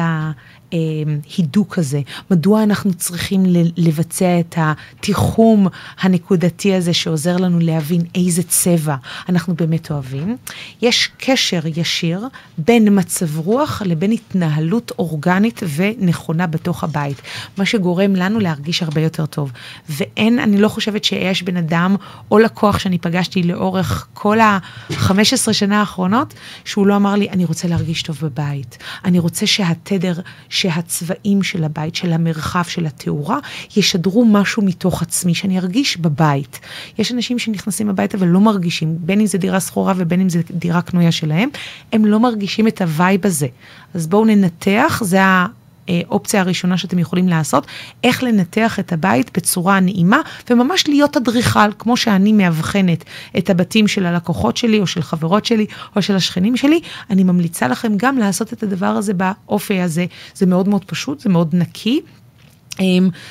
ההידוק 0.72 1.78
הזה? 1.78 2.00
מדוע 2.30 2.62
אנחנו 2.62 2.94
צריכים 2.94 3.42
לבצע 3.76 4.40
את 4.40 4.54
התיחום 4.58 5.68
הנקודתי 6.00 6.74
הזה 6.74 6.92
שעוזר 6.92 7.36
לנו 7.36 7.58
להבין 7.60 8.02
איזה 8.14 8.42
צבע 8.42 8.96
אנחנו 9.28 9.54
באמת 9.54 9.90
אוהבים? 9.90 10.36
יש 10.82 11.10
קשר 11.18 11.60
ישיר 11.76 12.28
בין 12.58 12.98
מצב 12.98 13.38
רוח 13.38 13.82
לבין 13.84 14.12
התנהלות 14.12 14.92
אורגנית 14.98 15.60
ונכונה 15.74 16.46
בתוך 16.46 16.84
הבית, 16.84 17.22
מה 17.58 17.66
שגורם 17.66 18.16
לנו 18.16 18.40
להרגיש 18.40 18.82
הרבה 18.82 19.00
יותר 19.00 19.26
טוב. 19.26 19.52
ואין, 19.88 20.38
אני 20.38 20.60
לא 20.60 20.68
חושבת 20.68 21.04
שיש 21.04 21.42
בן 21.42 21.56
אדם 21.56 21.96
או 22.30 22.38
לקוח 22.38 22.78
שאני 22.78 22.98
פגשתי 22.98 23.42
לאורך 23.42 24.06
כל 24.14 24.40
ה-15 24.40 25.52
שנה 25.52 25.80
האחרונות, 25.80 26.34
שהוא 26.64 26.86
לא 26.86 26.96
אמר 26.96 27.14
לי, 27.14 27.30
אני 27.30 27.44
רוצה 27.44 27.68
להרגיש 27.68 28.02
טוב 28.02 28.18
בבית. 28.22 28.51
הבית. 28.52 28.78
אני 29.04 29.18
רוצה 29.18 29.46
שהתדר, 29.46 30.14
שהצבעים 30.48 31.42
של 31.42 31.64
הבית, 31.64 31.94
של 31.94 32.12
המרחב, 32.12 32.62
של 32.64 32.86
התאורה, 32.86 33.38
ישדרו 33.76 34.24
משהו 34.24 34.62
מתוך 34.62 35.02
עצמי, 35.02 35.34
שאני 35.34 35.58
ארגיש 35.58 35.96
בבית. 35.96 36.60
יש 36.98 37.12
אנשים 37.12 37.38
שנכנסים 37.38 37.88
הביתה 37.88 38.16
ולא 38.20 38.40
מרגישים, 38.40 38.96
בין 39.00 39.20
אם 39.20 39.26
זה 39.26 39.38
דירה 39.38 39.60
שכורה 39.60 39.94
ובין 39.96 40.20
אם 40.20 40.28
זה 40.28 40.40
דירה 40.50 40.82
קנויה 40.82 41.12
שלהם, 41.12 41.48
הם 41.92 42.04
לא 42.04 42.20
מרגישים 42.20 42.68
את 42.68 42.82
ה 42.82 42.91
vibe 42.91 43.26
הזה. 43.26 43.46
אז 43.94 44.06
בואו 44.06 44.24
ננתח, 44.24 45.02
זה 45.04 45.22
ה... 45.22 45.46
האופציה 45.88 46.40
הראשונה 46.40 46.78
שאתם 46.78 46.98
יכולים 46.98 47.28
לעשות, 47.28 47.66
איך 48.04 48.22
לנתח 48.22 48.78
את 48.78 48.92
הבית 48.92 49.30
בצורה 49.36 49.80
נעימה 49.80 50.20
וממש 50.50 50.88
להיות 50.88 51.16
אדריכל, 51.16 51.72
כמו 51.78 51.96
שאני 51.96 52.32
מאבחנת 52.32 53.04
את 53.38 53.50
הבתים 53.50 53.88
של 53.88 54.06
הלקוחות 54.06 54.56
שלי 54.56 54.80
או 54.80 54.86
של 54.86 55.02
חברות 55.02 55.44
שלי 55.44 55.66
או 55.96 56.02
של 56.02 56.16
השכנים 56.16 56.56
שלי, 56.56 56.80
אני 57.10 57.24
ממליצה 57.24 57.68
לכם 57.68 57.92
גם 57.96 58.18
לעשות 58.18 58.52
את 58.52 58.62
הדבר 58.62 58.86
הזה 58.86 59.12
באופי 59.14 59.80
הזה. 59.80 60.06
זה 60.34 60.46
מאוד 60.46 60.68
מאוד 60.68 60.84
פשוט, 60.84 61.20
זה 61.20 61.28
מאוד 61.28 61.54
נקי. 61.54 62.00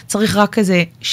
צריך 0.07 0.37
רק 0.37 0.57
איזה 0.59 0.83
7-10 1.01 1.05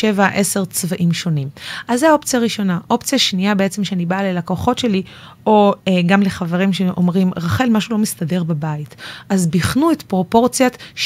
צבעים 0.71 1.13
שונים. 1.13 1.49
אז 1.89 2.01
זו 2.01 2.07
האופציה 2.07 2.41
הראשונה. 2.41 2.79
אופציה 2.91 3.19
שנייה 3.19 3.55
בעצם 3.55 3.85
שאני 3.85 4.07
באה 4.07 4.23
ללקוחות 4.23 4.79
שלי, 4.79 5.03
או 5.47 5.75
אה, 5.89 6.03
גם 6.07 6.23
לחברים 6.23 6.73
שאומרים, 6.73 7.31
רחל, 7.37 7.69
משהו 7.71 7.93
לא 7.93 7.99
מסתדר 7.99 8.43
בבית. 8.45 8.97
אז 9.29 9.47
בחנו 9.47 9.93
את 9.93 10.03
פרופורציית 10.03 10.79
60-40. 10.97 11.01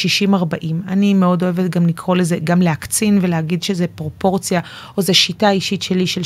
אני 0.88 1.14
מאוד 1.14 1.42
אוהבת 1.42 1.70
גם 1.70 1.86
לקרוא 1.86 2.16
לזה, 2.16 2.38
גם 2.44 2.62
להקצין 2.62 3.18
ולהגיד 3.22 3.62
שזה 3.62 3.86
פרופורציה, 3.94 4.60
או 4.96 5.02
זו 5.02 5.14
שיטה 5.14 5.50
אישית 5.50 5.82
שלי 5.82 6.06
של 6.06 6.20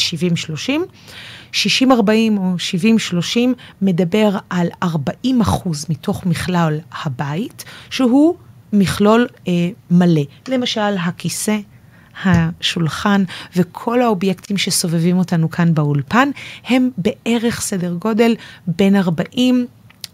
70-30. 0.69 0.71
60-40 1.53 1.57
או 2.39 2.55
70-30 3.15 3.39
מדבר 3.83 4.37
על 4.51 4.69
40 4.83 5.41
אחוז 5.41 5.87
מתוך 5.89 6.27
מכלל 6.27 6.79
הבית, 7.05 7.65
שהוא 7.91 8.37
מכלול 8.73 9.27
אה, 9.49 9.53
מלא. 9.91 10.23
למשל, 10.49 10.97
הכיסא, 11.01 11.57
השולחן 12.25 13.25
וכל 13.57 14.03
האובייקטים 14.03 14.57
שסובבים 14.57 15.19
אותנו 15.19 15.51
כאן 15.51 15.75
באולפן, 15.75 16.31
הם 16.69 16.91
בערך 16.99 17.61
סדר 17.61 17.95
גודל 17.95 18.35
בין 18.67 18.97
40 18.97 19.67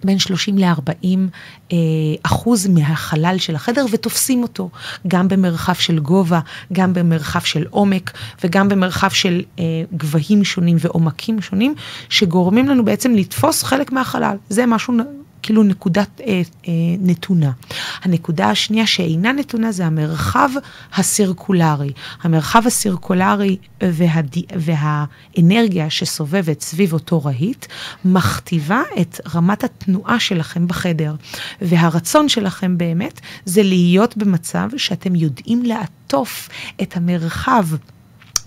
בין 0.05 0.19
30 0.19 0.59
ל-40 0.59 1.19
אה, 1.73 1.77
אחוז 2.23 2.67
מהחלל 2.67 3.37
של 3.39 3.55
החדר 3.55 3.85
ותופסים 3.91 4.43
אותו 4.43 4.71
גם 5.09 5.29
במרחב 5.29 5.75
של 5.75 5.99
גובה, 5.99 6.41
גם 6.73 6.95
במרחב 6.95 7.41
של 7.41 7.65
עומק 7.71 8.13
וגם 8.45 8.69
במרחב 8.69 9.11
של 9.11 9.43
אה, 9.59 9.65
גבהים 9.97 10.45
שונים 10.45 10.77
ועומקים 10.81 11.43
שונים, 11.43 11.75
שגורמים 12.09 12.69
לנו 12.69 12.85
בעצם 12.85 13.15
לתפוס 13.15 13.63
חלק 13.63 13.93
מהחלל. 13.93 14.37
זה 14.49 14.67
משהו 14.67 14.95
כאילו 15.43 15.63
נקודת 15.63 16.21
אה, 16.21 16.43
אה, 16.69 16.73
נתונה. 16.99 17.51
הנקודה 18.03 18.51
השנייה 18.51 18.87
שאינה 18.87 19.33
נתונה 19.33 19.73
זה 19.73 19.87
המרחב 19.87 20.49
הסירקולרי. 20.95 21.93
המרחב 22.23 22.63
הסירקולרי 22.67 23.57
והד... 23.83 24.37
והאנרגיה 24.57 25.91
שסובבת 25.91 26.61
סביב 26.61 26.93
אותו 26.93 27.25
רהיט 27.25 27.67
מכתיבה 28.05 28.83
את 29.01 29.21
רמת 29.35 29.65
התנועה 29.65 30.21
שלכם 30.21 30.67
בחדר. 30.67 31.15
והרצון 31.63 32.29
שלכם 32.29 32.79
באמת 32.79 33.21
זה 33.45 33.63
להיות 33.63 34.17
במצב 34.17 34.69
שאתם 34.77 35.15
יודעים 35.15 35.63
לעטוף 35.63 36.49
את 36.83 36.97
המרחב. 36.97 37.67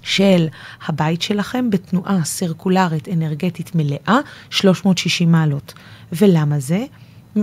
של 0.06 0.48
הבית 0.88 1.22
שלכם 1.22 1.70
בתנועה 1.70 2.24
סירקולרית 2.24 3.10
אנרגטית 3.10 3.76
מלאה 3.76 4.20
360 4.50 5.32
מעלות. 5.32 5.74
ולמה 6.12 6.60
זה? 6.60 6.86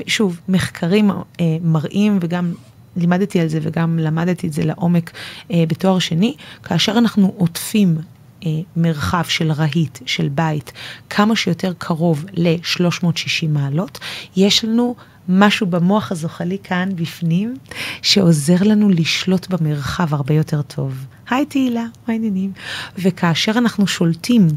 שוב, 0.07 0.40
מחקרים 0.49 1.11
אה, 1.11 1.16
מראים 1.62 2.19
וגם 2.23 2.52
לימדתי 2.97 3.40
על 3.40 3.49
זה 3.49 3.59
וגם 3.62 3.99
למדתי 3.99 4.47
את 4.47 4.52
זה 4.52 4.64
לעומק 4.64 5.11
אה, 5.50 5.64
בתואר 5.69 5.99
שני, 5.99 6.35
כאשר 6.62 6.92
אנחנו 6.92 7.35
עוטפים 7.37 7.99
אה, 8.47 8.50
מרחב 8.76 9.25
של 9.25 9.52
רהיט, 9.52 9.99
של 10.07 10.28
בית, 10.28 10.73
כמה 11.11 11.37
שיותר 11.37 11.73
קרוב 11.78 12.25
ל-360 12.33 13.49
מעלות, 13.49 13.99
יש 14.37 14.64
לנו 14.64 14.95
משהו 15.28 15.66
במוח 15.66 16.12
הזוחלי 16.12 16.59
כאן 16.64 16.88
בפנים, 16.95 17.57
שעוזר 18.02 18.57
לנו 18.61 18.88
לשלוט 18.88 19.47
במרחב 19.49 20.14
הרבה 20.14 20.35
יותר 20.35 20.62
טוב. 20.62 21.07
היי 21.30 21.46
תהילה, 21.46 21.84
מה 22.06 22.12
העניינים? 22.14 22.52
וכאשר 22.98 23.52
אנחנו 23.56 23.86
שולטים 23.86 24.48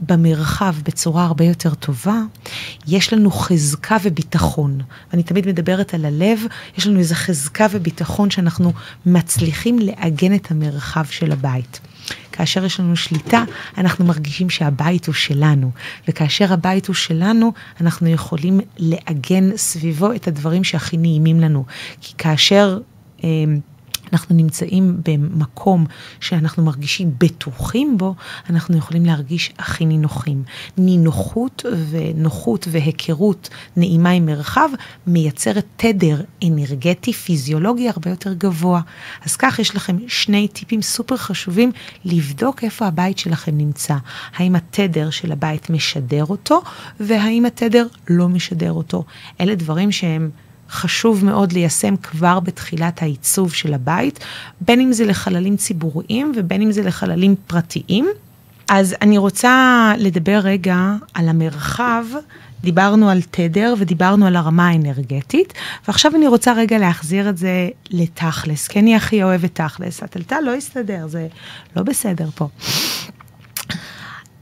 במרחב 0.00 0.74
בצורה 0.84 1.24
הרבה 1.24 1.44
יותר 1.44 1.74
טובה, 1.74 2.22
יש 2.86 3.12
לנו 3.12 3.30
חזקה 3.30 3.96
וביטחון. 4.02 4.80
אני 5.12 5.22
תמיד 5.22 5.46
מדברת 5.46 5.94
על 5.94 6.04
הלב, 6.04 6.40
יש 6.78 6.86
לנו 6.86 6.98
איזו 6.98 7.14
חזקה 7.14 7.66
וביטחון 7.70 8.30
שאנחנו 8.30 8.72
מצליחים 9.06 9.78
לעגן 9.78 10.34
את 10.34 10.50
המרחב 10.50 11.04
של 11.04 11.32
הבית. 11.32 11.80
כאשר 12.32 12.64
יש 12.64 12.80
לנו 12.80 12.96
שליטה, 12.96 13.44
אנחנו 13.78 14.04
מרגישים 14.04 14.50
שהבית 14.50 15.06
הוא 15.06 15.14
שלנו, 15.14 15.70
וכאשר 16.08 16.52
הבית 16.52 16.86
הוא 16.86 16.94
שלנו, 16.94 17.52
אנחנו 17.80 18.08
יכולים 18.08 18.60
לעגן 18.78 19.56
סביבו 19.56 20.12
את 20.12 20.28
הדברים 20.28 20.64
שהכי 20.64 20.96
נעימים 20.96 21.40
לנו. 21.40 21.64
כי 22.00 22.14
כאשר... 22.18 22.78
אה, 23.24 23.28
אנחנו 24.12 24.36
נמצאים 24.36 25.00
במקום 25.04 25.86
שאנחנו 26.20 26.64
מרגישים 26.64 27.10
בטוחים 27.18 27.98
בו, 27.98 28.14
אנחנו 28.50 28.76
יכולים 28.76 29.04
להרגיש 29.06 29.52
הכי 29.58 29.86
נינוחים. 29.86 30.42
נינוחות 30.78 31.64
ונוחות 31.90 32.68
והיכרות 32.70 33.48
נעימה 33.76 34.10
עם 34.10 34.26
מרחב 34.26 34.68
מייצרת 35.06 35.66
תדר 35.76 36.20
אנרגטי 36.44 37.12
פיזיולוגי 37.12 37.88
הרבה 37.88 38.10
יותר 38.10 38.32
גבוה. 38.32 38.80
אז 39.24 39.36
כך 39.36 39.58
יש 39.58 39.76
לכם 39.76 39.96
שני 40.08 40.48
טיפים 40.48 40.82
סופר 40.82 41.16
חשובים 41.16 41.72
לבדוק 42.04 42.64
איפה 42.64 42.86
הבית 42.86 43.18
שלכם 43.18 43.58
נמצא. 43.58 43.94
האם 44.36 44.56
התדר 44.56 45.10
של 45.10 45.32
הבית 45.32 45.70
משדר 45.70 46.24
אותו, 46.24 46.62
והאם 47.00 47.44
התדר 47.44 47.86
לא 48.10 48.28
משדר 48.28 48.72
אותו. 48.72 49.04
אלה 49.40 49.54
דברים 49.54 49.92
שהם... 49.92 50.30
חשוב 50.70 51.24
מאוד 51.24 51.52
ליישם 51.52 51.96
כבר 51.96 52.40
בתחילת 52.40 53.02
העיצוב 53.02 53.52
של 53.52 53.74
הבית, 53.74 54.24
בין 54.60 54.80
אם 54.80 54.92
זה 54.92 55.04
לחללים 55.04 55.56
ציבוריים 55.56 56.32
ובין 56.36 56.62
אם 56.62 56.72
זה 56.72 56.82
לחללים 56.82 57.34
פרטיים. 57.46 58.06
אז 58.68 58.94
אני 59.02 59.18
רוצה 59.18 59.92
לדבר 59.98 60.40
רגע 60.42 60.94
על 61.14 61.28
המרחב. 61.28 62.04
דיברנו 62.64 63.10
על 63.10 63.22
תדר 63.30 63.74
ודיברנו 63.78 64.26
על 64.26 64.36
הרמה 64.36 64.68
האנרגטית, 64.68 65.52
ועכשיו 65.88 66.12
אני 66.16 66.28
רוצה 66.28 66.52
רגע 66.52 66.78
להחזיר 66.78 67.28
את 67.28 67.38
זה 67.38 67.68
לתכלס, 67.90 68.68
כי 68.68 68.78
אני 68.78 68.96
הכי 68.96 69.22
אוהבת 69.22 69.60
תכלס. 69.60 70.02
הטלטל 70.02 70.40
לא 70.44 70.50
יסתדר, 70.50 71.06
זה 71.08 71.28
לא 71.76 71.82
בסדר 71.82 72.28
פה. 72.34 72.48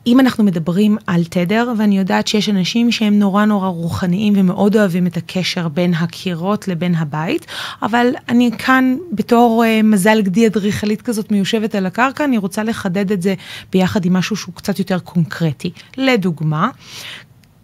אם 0.06 0.20
אנחנו 0.20 0.44
מדברים 0.44 0.96
על 1.06 1.24
תדר, 1.24 1.72
ואני 1.78 1.98
יודעת 1.98 2.28
שיש 2.28 2.48
אנשים 2.48 2.92
שהם 2.92 3.18
נורא 3.18 3.44
נורא 3.44 3.68
רוחניים 3.68 4.32
ומאוד 4.36 4.76
אוהבים 4.76 5.06
את 5.06 5.16
הקשר 5.16 5.68
בין 5.68 5.94
הקירות 5.94 6.68
לבין 6.68 6.94
הבית, 6.94 7.46
אבל 7.82 8.06
אני 8.28 8.50
כאן 8.58 8.96
בתור 9.12 9.64
uh, 9.64 9.82
מזל 9.86 10.22
גדי 10.22 10.46
אדריכלית 10.46 11.02
כזאת 11.02 11.30
מיושבת 11.30 11.74
על 11.74 11.86
הקרקע, 11.86 12.24
אני 12.24 12.38
רוצה 12.38 12.62
לחדד 12.62 13.12
את 13.12 13.22
זה 13.22 13.34
ביחד 13.72 14.04
עם 14.04 14.12
משהו 14.12 14.36
שהוא 14.36 14.54
קצת 14.54 14.78
יותר 14.78 14.98
קונקרטי. 14.98 15.70
לדוגמה, 15.96 16.70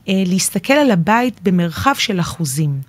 להסתכל 0.08 0.72
על 0.72 0.90
הבית 0.90 1.40
במרחב 1.42 1.94
של 1.98 2.20
אחוזים. 2.20 2.80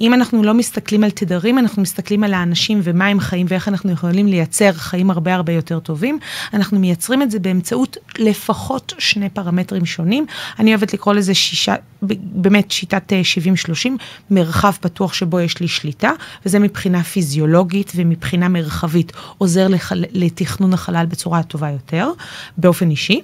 אם 0.00 0.14
אנחנו 0.14 0.42
לא 0.42 0.54
מסתכלים 0.54 1.04
על 1.04 1.10
תדרים, 1.10 1.58
אנחנו 1.58 1.82
מסתכלים 1.82 2.24
על 2.24 2.34
האנשים 2.34 2.80
ומה 2.82 3.06
הם 3.06 3.20
חיים 3.20 3.46
ואיך 3.48 3.68
אנחנו 3.68 3.92
יכולים 3.92 4.26
לייצר 4.26 4.72
חיים 4.72 5.10
הרבה 5.10 5.34
הרבה 5.34 5.52
יותר 5.52 5.78
טובים. 5.78 6.18
אנחנו 6.54 6.78
מייצרים 6.78 7.22
את 7.22 7.30
זה 7.30 7.38
באמצעות 7.38 7.96
לפחות 8.18 8.94
שני 8.98 9.28
פרמטרים 9.28 9.86
שונים. 9.86 10.26
אני 10.58 10.70
אוהבת 10.70 10.94
לקרוא 10.94 11.14
לזה 11.14 11.34
שישה, 11.34 11.74
באמת 12.18 12.70
שיטת 12.70 13.12
70-30, 13.12 13.86
אה, 13.86 13.90
מרחב 14.30 14.72
פתוח 14.80 15.12
שבו 15.12 15.40
יש 15.40 15.60
לי 15.60 15.68
שליטה, 15.68 16.10
וזה 16.46 16.58
מבחינה 16.58 17.02
פיזיולוגית 17.02 17.92
ומבחינה 17.96 18.48
מרחבית 18.48 19.12
עוזר 19.38 19.68
לחל... 19.68 20.04
לתכנון 20.12 20.72
החלל 20.72 21.06
בצורה 21.06 21.42
טובה 21.42 21.70
יותר, 21.70 22.10
באופן 22.58 22.90
אישי. 22.90 23.20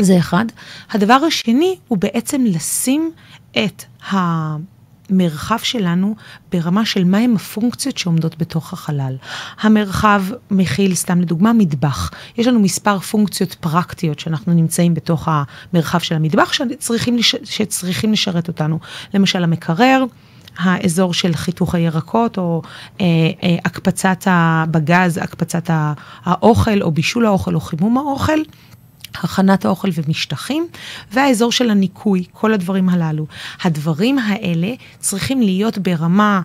זה 0.00 0.18
אחד. 0.18 0.44
הדבר 0.90 1.14
השני 1.14 1.76
הוא 1.88 1.98
בעצם 1.98 2.44
לשים 2.44 3.10
את 3.64 3.84
המרחב 4.10 5.58
שלנו 5.58 6.14
ברמה 6.52 6.84
של 6.84 7.04
מהם 7.04 7.36
הפונקציות 7.36 7.98
שעומדות 7.98 8.38
בתוך 8.38 8.72
החלל. 8.72 9.16
המרחב 9.60 10.22
מכיל, 10.50 10.94
סתם 10.94 11.20
לדוגמה, 11.20 11.52
מטבח. 11.52 12.10
יש 12.38 12.46
לנו 12.46 12.60
מספר 12.60 12.98
פונקציות 12.98 13.54
פרקטיות 13.54 14.20
שאנחנו 14.20 14.54
נמצאים 14.54 14.94
בתוך 14.94 15.28
המרחב 15.30 15.98
של 15.98 16.14
המטבח 16.14 16.52
שצריכים, 16.52 17.16
לש... 17.16 17.34
שצריכים 17.44 18.12
לשרת 18.12 18.48
אותנו. 18.48 18.78
למשל 19.14 19.44
המקרר. 19.44 20.04
האזור 20.58 21.14
של 21.14 21.34
חיתוך 21.34 21.74
הירקות, 21.74 22.38
או 22.38 22.62
אה, 23.00 23.06
אה, 23.42 23.56
הקפצת 23.64 24.26
ה... 24.26 24.64
בגז, 24.70 25.18
הקפצת 25.22 25.70
האוכל, 26.24 26.82
או 26.82 26.90
בישול 26.90 27.26
האוכל, 27.26 27.54
או 27.54 27.60
חימום 27.60 27.98
האוכל. 27.98 28.38
הכנת 29.22 29.64
האוכל 29.64 29.88
ומשטחים, 29.94 30.66
והאזור 31.12 31.52
של 31.52 31.70
הניקוי, 31.70 32.24
כל 32.32 32.54
הדברים 32.54 32.88
הללו. 32.88 33.26
הדברים 33.62 34.18
האלה 34.18 34.74
צריכים 34.98 35.42
להיות 35.42 35.78
ברמה 35.78 36.40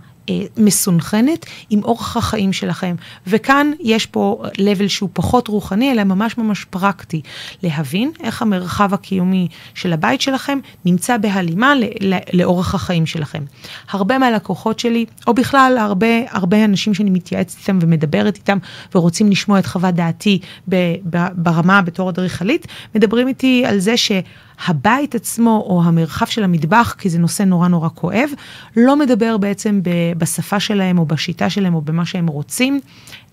מסונכנת 0.58 1.46
עם 1.70 1.84
אורח 1.84 2.18
החיים 2.18 2.54
שלכם. 2.54 2.96
וכאן 3.28 3.72
יש 3.80 4.06
פה 4.06 4.44
level 4.54 4.88
שהוא 4.88 5.10
פחות 5.14 5.48
רוחני, 5.48 5.92
אלא 5.92 6.04
ממש 6.04 6.38
ממש 6.38 6.66
פרקטי. 6.66 7.22
להבין 7.64 8.12
איך 8.24 8.42
המרחב 8.42 8.94
הקיומי 8.94 9.48
של 9.74 9.94
הבית 9.94 10.22
שלכם 10.22 10.60
נמצא 10.86 11.18
בהלימה 11.18 11.74
לאורך 12.34 12.76
החיים 12.76 13.06
שלכם. 13.06 13.44
הרבה 13.90 14.18
מהלקוחות 14.18 14.80
שלי, 14.80 15.06
או 15.28 15.34
בכלל 15.34 15.78
הרבה, 15.80 16.08
הרבה 16.30 16.66
אנשים 16.66 16.94
שאני 16.94 17.10
מתייעצת 17.10 17.58
איתם 17.60 17.80
ומדברת 17.82 18.36
איתם 18.36 18.58
ורוצים 18.96 19.32
לשמוע 19.32 19.60
את 19.60 19.66
חוות 19.66 19.96
דעתי 19.96 20.40
ברמה 21.36 21.82
בתור 21.82 22.10
אדריכלית, 22.10 22.68
מדברים 22.96 23.28
איתי 23.28 23.64
על 23.66 23.80
זה 23.80 23.98
ש... 23.98 24.12
הבית 24.68 25.16
עצמו 25.16 25.64
או 25.70 25.82
המרחב 25.86 26.26
של 26.26 26.44
המטבח, 26.44 26.96
כי 26.98 27.10
זה 27.10 27.20
נושא 27.20 27.44
נורא 27.44 27.68
נורא 27.68 27.90
כואב, 27.96 28.30
לא 28.78 28.96
מדבר 28.96 29.38
בעצם 29.38 29.82
בשפה 30.18 30.60
שלהם 30.60 31.00
או 31.00 31.06
בשיטה 31.06 31.50
שלהם 31.50 31.76
או 31.76 31.82
במה 31.82 32.06
שהם 32.06 32.28
רוצים 32.28 32.80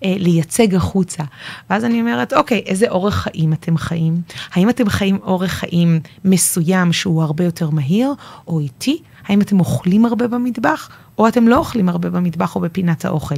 אה, 0.03 0.15
לייצג 0.17 0.75
החוצה. 0.75 1.23
ואז 1.69 1.85
אני 1.85 2.01
אומרת, 2.01 2.33
אוקיי, 2.33 2.63
איזה 2.65 2.89
אורח 2.89 3.15
חיים 3.15 3.53
אתם 3.53 3.77
חיים? 3.77 4.21
האם 4.53 4.69
אתם 4.69 4.89
חיים 4.89 5.19
אורח 5.23 5.51
חיים 5.51 5.99
מסוים 6.25 6.93
שהוא 6.93 7.23
הרבה 7.23 7.43
יותר 7.43 7.69
מהיר 7.69 8.13
או 8.47 8.59
איטי? 8.59 9.01
האם 9.27 9.41
אתם 9.41 9.59
אוכלים 9.59 10.05
הרבה 10.05 10.27
במטבח, 10.27 10.89
או 11.19 11.27
אתם 11.27 11.47
לא 11.47 11.57
אוכלים 11.57 11.89
הרבה 11.89 12.09
במטבח 12.09 12.55
או 12.55 12.61
בפינת 12.61 13.05
האוכל. 13.05 13.35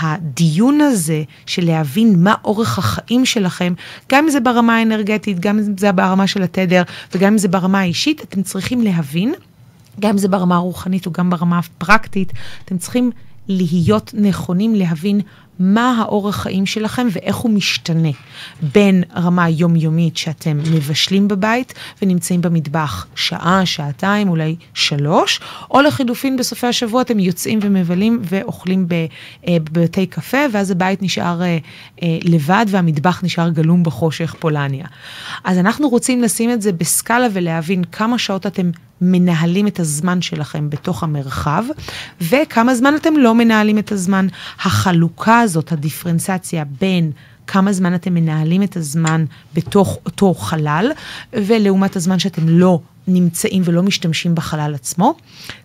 הדיון 0.00 0.80
הזה 0.80 1.22
של 1.46 1.66
להבין 1.66 2.22
מה 2.22 2.34
אורך 2.44 2.78
החיים 2.78 3.26
שלכם, 3.26 3.74
גם 4.12 4.24
אם 4.24 4.30
זה 4.30 4.40
ברמה 4.40 4.76
האנרגטית, 4.76 5.40
גם 5.40 5.58
אם 5.58 5.78
זה 5.78 5.92
ברמה 5.92 6.26
של 6.26 6.42
התדר, 6.42 6.82
וגם 7.14 7.32
אם 7.32 7.38
זה 7.38 7.48
ברמה 7.48 7.80
האישית, 7.80 8.20
אתם 8.20 8.42
צריכים 8.42 8.82
להבין, 8.82 9.34
גם 10.00 10.10
אם 10.10 10.18
זה 10.18 10.28
ברמה 10.28 10.56
הרוחנית 10.56 11.06
או 11.06 11.12
גם 11.12 11.30
ברמה 11.30 11.58
הפרקטית, 11.58 12.32
אתם 12.64 12.78
צריכים 12.78 13.10
להיות 13.48 14.14
נכונים 14.18 14.74
להבין 14.74 15.20
מה 15.58 16.00
האורח 16.00 16.36
חיים 16.36 16.66
שלכם 16.66 17.06
ואיך 17.12 17.36
הוא 17.36 17.50
משתנה 17.50 18.08
בין 18.74 19.02
רמה 19.16 19.48
יומיומית 19.48 20.16
שאתם 20.16 20.58
מבשלים 20.58 21.28
בבית 21.28 21.74
ונמצאים 22.02 22.40
במטבח 22.40 23.06
שעה, 23.14 23.66
שעתיים, 23.66 24.28
אולי 24.28 24.56
שלוש, 24.74 25.40
או 25.70 25.82
לחילופין 25.82 26.36
בסופי 26.36 26.66
השבוע 26.66 27.02
אתם 27.02 27.18
יוצאים 27.18 27.58
ומבלים 27.62 28.20
ואוכלים 28.24 28.86
אה, 28.92 29.56
בבתי 29.72 30.06
קפה, 30.06 30.38
ואז 30.52 30.70
הבית 30.70 31.02
נשאר 31.02 31.42
אה, 31.42 31.58
אה, 32.02 32.18
לבד 32.22 32.66
והמטבח 32.68 33.24
נשאר 33.24 33.48
גלום 33.48 33.82
בחושך 33.82 34.34
פולניה. 34.38 34.86
אז 35.44 35.58
אנחנו 35.58 35.88
רוצים 35.88 36.22
לשים 36.22 36.50
את 36.50 36.62
זה 36.62 36.72
בסקאלה 36.72 37.26
ולהבין 37.32 37.84
כמה 37.84 38.18
שעות 38.18 38.46
אתם 38.46 38.70
מנהלים 39.00 39.66
את 39.66 39.80
הזמן 39.80 40.22
שלכם 40.22 40.70
בתוך 40.70 41.02
המרחב, 41.02 41.64
וכמה 42.20 42.74
זמן 42.74 42.94
אתם 42.96 43.16
לא 43.16 43.34
מנהלים 43.34 43.78
את 43.78 43.92
הזמן. 43.92 44.26
החלוקה 44.60 45.40
הזאת, 45.40 45.72
הדיפרנציאציה 45.72 46.64
בין 46.80 47.10
כמה 47.46 47.72
זמן 47.72 47.94
אתם 47.94 48.14
מנהלים 48.14 48.62
את 48.62 48.76
הזמן 48.76 49.24
בתוך 49.54 49.98
אותו 50.06 50.34
חלל, 50.34 50.90
ולעומת 51.32 51.96
הזמן 51.96 52.18
שאתם 52.18 52.48
לא 52.48 52.80
נמצאים 53.08 53.62
ולא 53.64 53.82
משתמשים 53.82 54.34
בחלל 54.34 54.74
עצמו, 54.74 55.14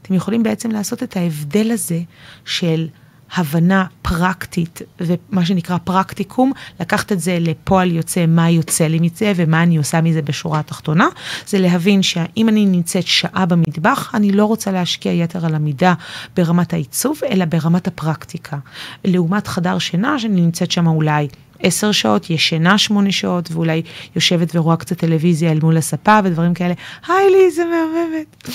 אתם 0.01 0.13
יכולים 0.13 0.43
בעצם 0.43 0.71
לעשות 0.71 1.03
את 1.03 1.17
ההבדל 1.17 1.71
הזה 1.71 1.99
של 2.45 2.87
הבנה 3.35 3.85
פרקטית, 4.01 4.81
ומה 4.99 5.45
שנקרא 5.45 5.77
פרקטיקום, 5.83 6.51
לקחת 6.79 7.11
את 7.11 7.19
זה 7.19 7.37
לפועל 7.41 7.91
יוצא, 7.91 8.25
מה 8.27 8.49
יוצא 8.49 8.87
לי 8.87 8.99
מזה 8.99 9.31
ומה 9.35 9.63
אני 9.63 9.77
עושה 9.77 10.01
מזה 10.01 10.21
בשורה 10.21 10.59
התחתונה, 10.59 11.07
זה 11.47 11.59
להבין 11.59 12.01
שאם 12.01 12.49
אני 12.49 12.65
נמצאת 12.65 13.07
שעה 13.07 13.45
במטבח, 13.45 14.15
אני 14.15 14.31
לא 14.31 14.45
רוצה 14.45 14.71
להשקיע 14.71 15.11
יתר 15.11 15.45
על 15.45 15.55
המידה 15.55 15.93
ברמת 16.35 16.73
העיצוב, 16.73 17.19
אלא 17.29 17.45
ברמת 17.45 17.87
הפרקטיקה. 17.87 18.57
לעומת 19.05 19.47
חדר 19.47 19.79
שינה, 19.79 20.19
שאני 20.19 20.41
נמצאת 20.41 20.71
שם 20.71 20.87
אולי 20.87 21.27
עשר 21.63 21.91
שעות, 21.91 22.29
ישנה 22.29 22.77
שמונה 22.77 23.11
שעות, 23.11 23.49
ואולי 23.51 23.81
יושבת 24.15 24.55
ורואה 24.55 24.77
קצת 24.77 24.97
טלוויזיה 24.97 25.51
אל 25.51 25.59
מול 25.61 25.77
הספה 25.77 26.19
ודברים 26.23 26.53
כאלה. 26.53 26.73
היי 27.07 27.29
לי, 27.29 27.51
זה 27.51 27.63
מהממת. 27.65 28.47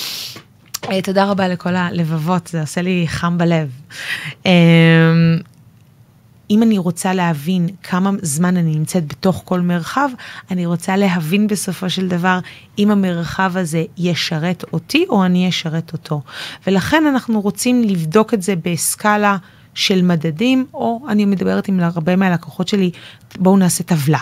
אה, 0.85 1.01
תודה 1.01 1.25
רבה 1.25 1.47
לכל 1.47 1.75
הלבבות, 1.75 2.47
זה 2.47 2.61
עושה 2.61 2.81
לי 2.81 3.05
חם 3.07 3.37
בלב. 3.37 3.69
אמ, 4.45 4.51
אם 6.49 6.63
אני 6.63 6.77
רוצה 6.77 7.13
להבין 7.13 7.67
כמה 7.83 8.11
זמן 8.21 8.57
אני 8.57 8.75
נמצאת 8.75 9.07
בתוך 9.07 9.41
כל 9.45 9.61
מרחב, 9.61 10.09
אני 10.51 10.65
רוצה 10.65 10.97
להבין 10.97 11.47
בסופו 11.47 11.89
של 11.89 12.07
דבר 12.07 12.39
אם 12.79 12.91
המרחב 12.91 13.51
הזה 13.55 13.83
ישרת 13.97 14.63
אותי 14.73 15.05
או 15.09 15.25
אני 15.25 15.49
אשרת 15.49 15.93
אותו. 15.93 16.21
ולכן 16.67 17.03
אנחנו 17.07 17.41
רוצים 17.41 17.83
לבדוק 17.83 18.33
את 18.33 18.41
זה 18.41 18.53
בסקאלה 18.65 19.37
של 19.73 20.01
מדדים, 20.01 20.65
או 20.73 21.01
אני 21.09 21.25
מדברת 21.25 21.67
עם 21.67 21.79
הרבה 21.79 22.15
מהלקוחות 22.15 22.67
שלי, 22.67 22.91
בואו 23.37 23.57
נעשה 23.57 23.83
טבלה. 23.83 24.19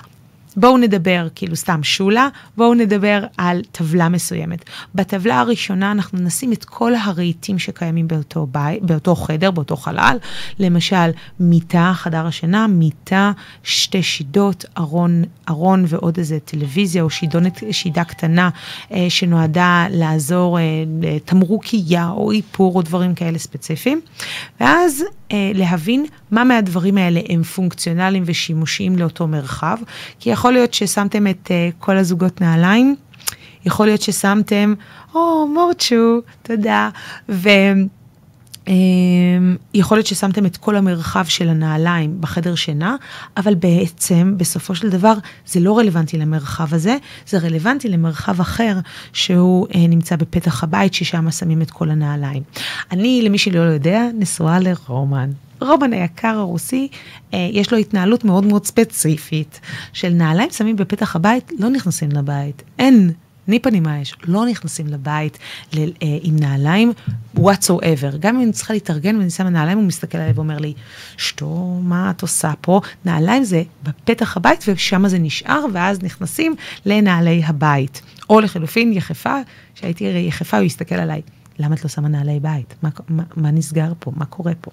בואו 0.58 0.78
נדבר, 0.78 1.28
כאילו 1.36 1.56
סתם 1.56 1.84
שולה, 1.84 2.30
בואו 2.58 2.74
נדבר 2.74 3.24
על 3.38 3.62
טבלה 3.72 4.10
מסוימת. 4.10 4.66
בטבלה 4.96 5.40
הראשונה 5.40 5.92
אנחנו 5.92 6.20
נשים 6.20 6.54
את 6.54 6.66
כל 6.66 6.96
הרהיטים 6.96 7.60
שקיימים 7.60 8.08
באותו, 8.08 8.48
בית, 8.52 8.84
באותו 8.84 9.16
חדר, 9.16 9.52
באותו 9.52 9.76
חלל, 9.76 10.18
למשל 10.60 11.10
מיטה, 11.40 11.92
חדר 11.96 12.26
השינה, 12.26 12.68
מיטה, 12.68 13.32
שתי 13.64 14.04
שידות, 14.04 14.66
ארון, 14.78 15.24
ארון 15.50 15.86
ועוד 15.88 16.18
איזה 16.18 16.40
טלוויזיה 16.46 17.04
או 17.04 17.10
שידונת, 17.10 17.64
שידה 17.72 18.04
קטנה 18.04 18.50
אה, 18.92 19.06
שנועדה 19.10 19.88
לעזור 19.90 20.60
אה, 20.60 20.64
לתמרוקייה 21.02 22.10
או 22.10 22.32
איפור 22.32 22.76
או 22.76 22.82
דברים 22.82 23.16
כאלה 23.16 23.38
ספציפיים. 23.38 24.02
ואז 24.60 25.04
להבין 25.54 26.06
מה 26.32 26.44
מהדברים 26.44 26.98
האלה 26.98 27.20
הם 27.30 27.44
פונקציונליים 27.44 28.24
ושימושיים 28.26 28.96
לאותו 28.96 29.28
מרחב, 29.28 29.78
כי 30.20 30.30
יכול 30.30 30.54
להיות 30.54 30.74
ששמתם 30.74 31.28
את 31.28 31.52
אה, 31.52 31.70
כל 31.80 31.98
הזוגות 31.98 32.42
נעליים, 32.42 32.96
יכול 33.66 33.86
להיות 33.86 34.02
ששמתם, 34.02 34.74
או, 35.14 35.44
oh, 35.44 35.54
מורצ'ו, 35.54 36.22
תודה, 36.44 36.90
ו... 37.30 37.50
אמ, 38.68 39.58
יכול 39.74 39.98
להיות 39.98 40.08
ששמתם 40.08 40.46
את 40.46 40.58
כל 40.58 40.76
המרחב 40.76 41.26
של 41.26 41.50
הנעליים 41.50 42.22
בחדר 42.22 42.56
שינה, 42.56 42.96
אבל 43.38 43.56
בעצם 43.56 44.34
בסופו 44.38 44.76
של 44.76 44.90
דבר 44.90 45.14
זה 45.48 45.60
לא 45.60 45.78
רלוונטי 45.78 46.18
למרחב 46.18 46.74
הזה, 46.74 46.98
זה 47.28 47.38
רלוונטי 47.38 47.90
למרחב 47.90 48.42
אחר 48.42 48.80
שהוא 49.14 49.68
אה, 49.76 49.88
נמצא 49.88 50.16
בפתח 50.16 50.64
הבית, 50.64 50.94
ששם 50.94 51.32
שמים 51.32 51.62
את 51.62 51.72
כל 51.72 51.90
הנעליים. 51.90 52.44
אני, 52.92 53.22
למי 53.24 53.38
שלא 53.38 53.60
יודע, 53.60 54.08
נשואה 54.20 54.60
לרומן. 54.60 55.30
רומן 55.62 55.94
היקר 55.94 56.28
הרוסי, 56.28 56.88
אה, 57.34 57.50
יש 57.52 57.72
לו 57.72 57.78
התנהלות 57.78 58.26
מאוד 58.26 58.46
מאוד 58.46 58.66
ספציפית 58.66 59.60
של 59.94 60.10
נעליים 60.10 60.50
שמים 60.50 60.76
בפתח 60.76 61.16
הבית, 61.16 61.52
לא 61.60 61.70
נכנסים 61.70 62.12
לבית. 62.12 62.64
אין 62.80 63.12
ניפא 63.48 63.70
נימאש, 63.70 64.16
לא 64.24 64.46
נכנסים 64.46 64.88
לבית 64.88 65.38
ל, 65.74 65.80
אה, 65.80 66.18
עם 66.22 66.36
נעליים 66.40 66.94
whatsoever. 67.38 68.18
גם 68.20 68.36
אם 68.36 68.42
אני 68.42 68.52
צריכה 68.52 68.74
להתארגן 68.74 69.18
ואני 69.18 69.30
שמה 69.30 69.50
נעליים, 69.50 69.78
הוא 69.78 69.88
מסתכל 69.88 70.18
עליי 70.18 70.32
ואומר 70.36 70.58
לי, 70.58 70.74
שטו, 71.18 71.80
מה 71.84 72.12
את 72.12 72.22
עושה 72.22 72.54
פה? 72.62 72.82
נעליים 73.06 73.44
זה 73.44 73.64
בפתח 73.84 74.38
הבית 74.38 74.66
ושם 74.68 75.08
זה 75.08 75.20
נשאר, 75.20 75.66
ואז 75.74 76.04
נכנסים 76.04 76.56
לנעלי 76.86 77.42
הבית. 77.46 78.02
או 78.30 78.40
לחלופין, 78.40 78.94
יחפה, 78.94 79.36
כשהייתי 79.76 80.04
יחפה, 80.28 80.58
הוא 80.58 80.66
יסתכל 80.66 80.96
עליי, 80.96 81.22
למה 81.60 81.76
את 81.76 81.84
לא 81.84 81.90
שמה 81.90 82.08
נעלי 82.08 82.40
בית? 82.40 82.76
מה, 82.82 82.90
מה, 83.10 83.24
מה 83.36 83.52
נסגר 83.52 83.94
פה? 84.00 84.12
מה 84.16 84.26
קורה 84.26 84.54
פה? 84.62 84.72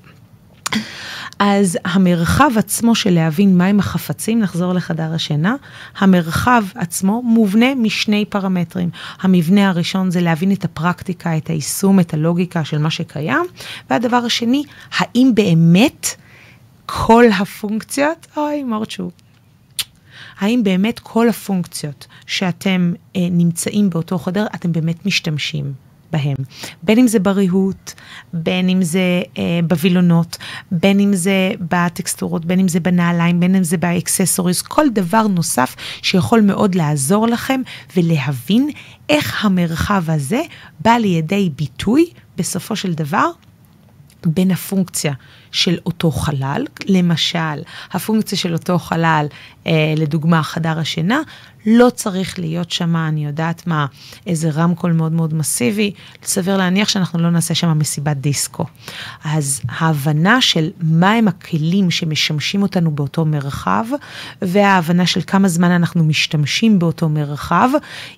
אז 1.38 1.78
המרחב 1.84 2.50
עצמו 2.56 2.94
של 2.94 3.10
להבין 3.10 3.58
מהם 3.58 3.78
החפצים, 3.78 4.40
נחזור 4.40 4.72
לחדר 4.72 5.14
השינה, 5.14 5.54
המרחב 5.98 6.64
עצמו 6.74 7.22
מובנה 7.22 7.74
משני 7.74 8.24
פרמטרים. 8.24 8.90
המבנה 9.20 9.68
הראשון 9.68 10.10
זה 10.10 10.20
להבין 10.20 10.52
את 10.52 10.64
הפרקטיקה, 10.64 11.36
את 11.36 11.50
היישום, 11.50 12.00
את 12.00 12.14
הלוגיקה 12.14 12.64
של 12.64 12.78
מה 12.78 12.90
שקיים, 12.90 13.44
והדבר 13.90 14.16
השני, 14.16 14.62
האם 14.96 15.30
באמת 15.34 16.06
כל 16.86 17.24
הפונקציות, 17.40 18.26
אוי 18.36 18.62
מורצ'ו, 18.62 19.10
האם 20.38 20.60
באמת 20.64 20.98
כל 20.98 21.28
הפונקציות 21.28 22.06
שאתם 22.26 22.92
אה, 23.16 23.20
נמצאים 23.30 23.90
באותו 23.90 24.18
חדר, 24.18 24.46
אתם 24.54 24.72
באמת 24.72 25.06
משתמשים 25.06 25.72
בהם. 26.12 26.36
בין 26.82 26.98
אם 26.98 27.06
זה 27.06 27.18
בריהוט, 27.18 27.92
בין 28.32 28.68
אם 28.68 28.82
זה 28.82 29.22
אה, 29.38 29.60
בווילונות, 29.68 30.36
בין 30.70 31.00
אם 31.00 31.14
זה 31.14 31.52
בטקסטורות, 31.60 32.44
בין 32.44 32.60
אם 32.60 32.68
זה 32.68 32.80
בנעליים, 32.80 33.40
בין 33.40 33.54
אם 33.54 33.64
זה 33.64 33.76
ב 33.76 33.83
accessories, 33.83 34.62
כל 34.62 34.86
דבר 34.92 35.26
נוסף 35.26 35.76
שיכול 36.02 36.40
מאוד 36.40 36.74
לעזור 36.74 37.26
לכם 37.26 37.60
ולהבין 37.96 38.70
איך 39.08 39.44
המרחב 39.44 40.10
הזה 40.10 40.42
בא 40.80 40.90
לידי 40.90 41.50
ביטוי 41.56 42.06
בסופו 42.36 42.76
של 42.76 42.92
דבר 42.92 43.30
בין 44.26 44.50
הפונקציה 44.50 45.12
של 45.52 45.78
אותו 45.86 46.10
חלל, 46.10 46.66
למשל, 46.86 47.62
הפונקציה 47.92 48.38
של 48.38 48.52
אותו 48.52 48.78
חלל, 48.78 49.26
אה, 49.66 49.94
לדוגמה 49.96 50.42
חדר 50.42 50.78
השינה, 50.78 51.20
לא 51.66 51.90
צריך 51.90 52.38
להיות 52.38 52.70
שם, 52.70 52.96
אני 52.96 53.24
יודעת 53.24 53.66
מה, 53.66 53.86
איזה 54.26 54.50
רמקול 54.50 54.92
מאוד 54.92 55.12
מאוד 55.12 55.34
מסיבי, 55.34 55.92
סביר 56.24 56.56
להניח 56.56 56.88
שאנחנו 56.88 57.18
לא 57.18 57.30
נעשה 57.30 57.54
שם 57.54 57.78
מסיבת 57.78 58.16
דיסקו. 58.16 58.64
אז 59.24 59.60
ההבנה 59.68 60.40
של 60.40 60.70
מהם 60.80 61.28
הכלים 61.28 61.90
שמשמשים 61.90 62.62
אותנו 62.62 62.90
באותו 62.90 63.24
מרחב, 63.24 63.84
וההבנה 64.42 65.06
של 65.06 65.20
כמה 65.26 65.48
זמן 65.48 65.70
אנחנו 65.70 66.04
משתמשים 66.04 66.78
באותו 66.78 67.08
מרחב, 67.08 67.68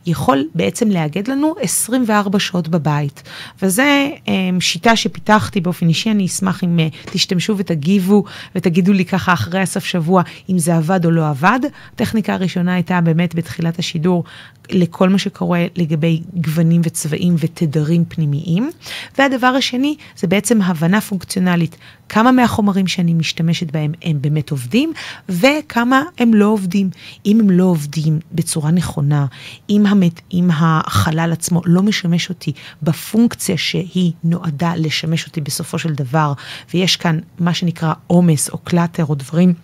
יכול 0.07 0.48
בעצם 0.54 0.88
לאגד 0.90 1.28
לנו 1.28 1.54
24 1.61 2.38
שעות 2.38 2.68
בבית. 2.68 3.22
וזו 3.62 3.83
אה, 3.83 4.33
שיטה 4.61 4.96
שפיתחתי 4.96 5.61
באופן 5.61 5.88
אישי, 5.88 6.11
אני 6.11 6.26
אשמח 6.26 6.64
אם 6.64 6.78
אה, 6.78 6.88
תשתמשו 7.04 7.54
ותגיבו 7.59 8.24
ותגידו 8.54 8.92
לי 8.92 9.04
ככה 9.04 9.33
אחרי 9.33 9.61
הסוף 9.61 9.85
שבוע 9.85 10.22
אם 10.50 10.59
זה 10.59 10.76
עבד 10.76 11.04
או 11.04 11.11
לא 11.11 11.28
עבד. 11.28 11.61
הטכניקה 11.94 12.35
הראשונה 12.35 12.74
הייתה 12.74 13.00
באמת 13.00 13.34
בתחילת 13.35 13.79
השידור 13.79 14.25
לכל 14.70 15.09
מה 15.09 15.18
שקורה 15.18 15.66
לגבי 15.77 16.23
גוונים 16.35 16.81
וצבעים 16.85 17.35
ותדרים 17.38 18.05
פנימיים. 18.05 18.70
והדבר 19.18 19.47
השני 19.47 19.97
זה 20.16 20.27
בעצם 20.27 20.62
הבנה 20.62 21.01
פונקציונלית, 21.01 21.77
כמה 22.09 22.33
מהחומרים 22.33 22.87
שאני 22.87 23.14
משתמשת 23.14 23.70
בהם 23.70 23.92
הם 24.03 24.18
באמת 24.20 24.51
עובדים 24.51 24.92
וכמה 25.29 26.03
הם 26.18 26.35
לא 26.35 26.47
עובדים. 26.47 26.90
אם 27.27 27.40
הם 27.40 27.51
לא 27.51 27.64
עובדים 27.64 28.18
בצורה 28.33 28.70
נכונה, 28.70 29.27
אם, 29.70 29.87
המת, 29.87 30.20
אם 30.33 30.49
החלל 30.53 31.33
עצמו 31.33 31.61
לא 31.64 31.83
משמש 31.83 32.29
אותי 32.29 32.53
בפונקציה 32.83 33.57
שהיא 33.57 34.12
נועדה 34.25 34.73
לשמש 34.77 35.27
אותי 35.27 35.40
בסופו 35.40 35.79
של 35.79 35.94
דבר, 35.94 36.33
ויש 36.75 36.97
כאן 36.97 37.18
מה 37.38 37.55
שנקרא 37.55 37.92
עומס 38.07 38.51
או 38.51 38.59
קלאטר 38.59 39.05
או 39.05 39.14
דברים 39.14 39.55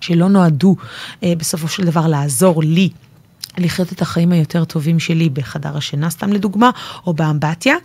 שלא 0.00 0.28
נועדו 0.28 0.76
אה, 1.22 1.32
בסופו 1.38 1.68
של 1.68 1.84
דבר 1.84 2.06
לעזור 2.06 2.62
לי 2.62 2.88
לחיות 3.58 3.92
את 3.92 4.02
החיים 4.02 4.32
היותר 4.32 4.64
טובים 4.64 4.98
שלי 4.98 5.28
בחדר 5.28 5.76
השינה, 5.76 6.10
סתם 6.10 6.32
לדוגמה, 6.32 6.70
או 7.06 7.14
באמבטיה, 7.14 7.76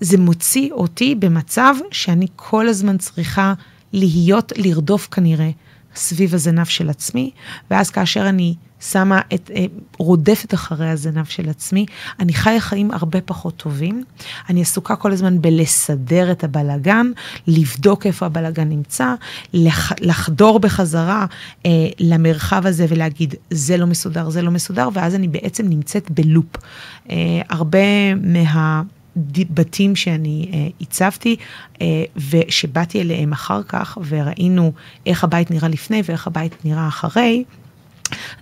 זה 0.00 0.18
מוציא 0.18 0.72
אותי 0.72 1.14
במצב 1.14 1.74
שאני 1.90 2.26
כל 2.36 2.68
הזמן 2.68 2.98
צריכה 2.98 3.54
להיות, 3.92 4.52
לרדוף 4.56 5.08
כנראה 5.10 5.50
סביב 5.94 6.34
הזנב 6.34 6.64
של 6.64 6.90
עצמי, 6.90 7.30
ואז 7.70 7.90
כאשר 7.90 8.28
אני 8.28 8.54
שמה 8.80 9.20
את, 9.34 9.50
אה, 9.54 9.64
רודפת 9.98 10.54
אחרי 10.54 10.88
הזנב 10.88 11.24
של 11.24 11.48
עצמי, 11.48 11.86
אני 12.20 12.34
חיה 12.34 12.60
חיים 12.60 12.90
הרבה 12.90 13.20
פחות 13.20 13.56
טובים. 13.56 14.04
אני 14.48 14.62
עסוקה 14.62 14.96
כל 14.96 15.12
הזמן 15.12 15.40
בלסדר 15.42 16.32
את 16.32 16.44
הבלגן, 16.44 17.06
לבדוק 17.46 18.06
איפה 18.06 18.26
הבלגן 18.26 18.68
נמצא, 18.68 19.14
לח, 19.52 19.92
לחדור 20.00 20.60
בחזרה 20.60 21.26
אה, 21.66 21.70
למרחב 22.00 22.66
הזה 22.66 22.86
ולהגיד, 22.88 23.34
זה 23.50 23.76
לא 23.76 23.86
מסודר, 23.86 24.30
זה 24.30 24.42
לא 24.42 24.50
מסודר, 24.50 24.88
ואז 24.92 25.14
אני 25.14 25.28
בעצם 25.28 25.68
נמצאת 25.68 26.10
בלופ. 26.10 26.56
אה, 27.10 27.16
הרבה 27.48 28.14
מה... 28.14 28.82
בתים 29.50 29.96
שאני 29.96 30.50
אה, 30.52 30.68
הצבתי 30.80 31.36
אה, 31.82 32.04
ושבאתי 32.30 33.00
אליהם 33.00 33.32
אחר 33.32 33.62
כך 33.62 33.98
וראינו 34.08 34.72
איך 35.06 35.24
הבית 35.24 35.50
נראה 35.50 35.68
לפני 35.68 36.02
ואיך 36.04 36.26
הבית 36.26 36.64
נראה 36.64 36.88
אחרי, 36.88 37.44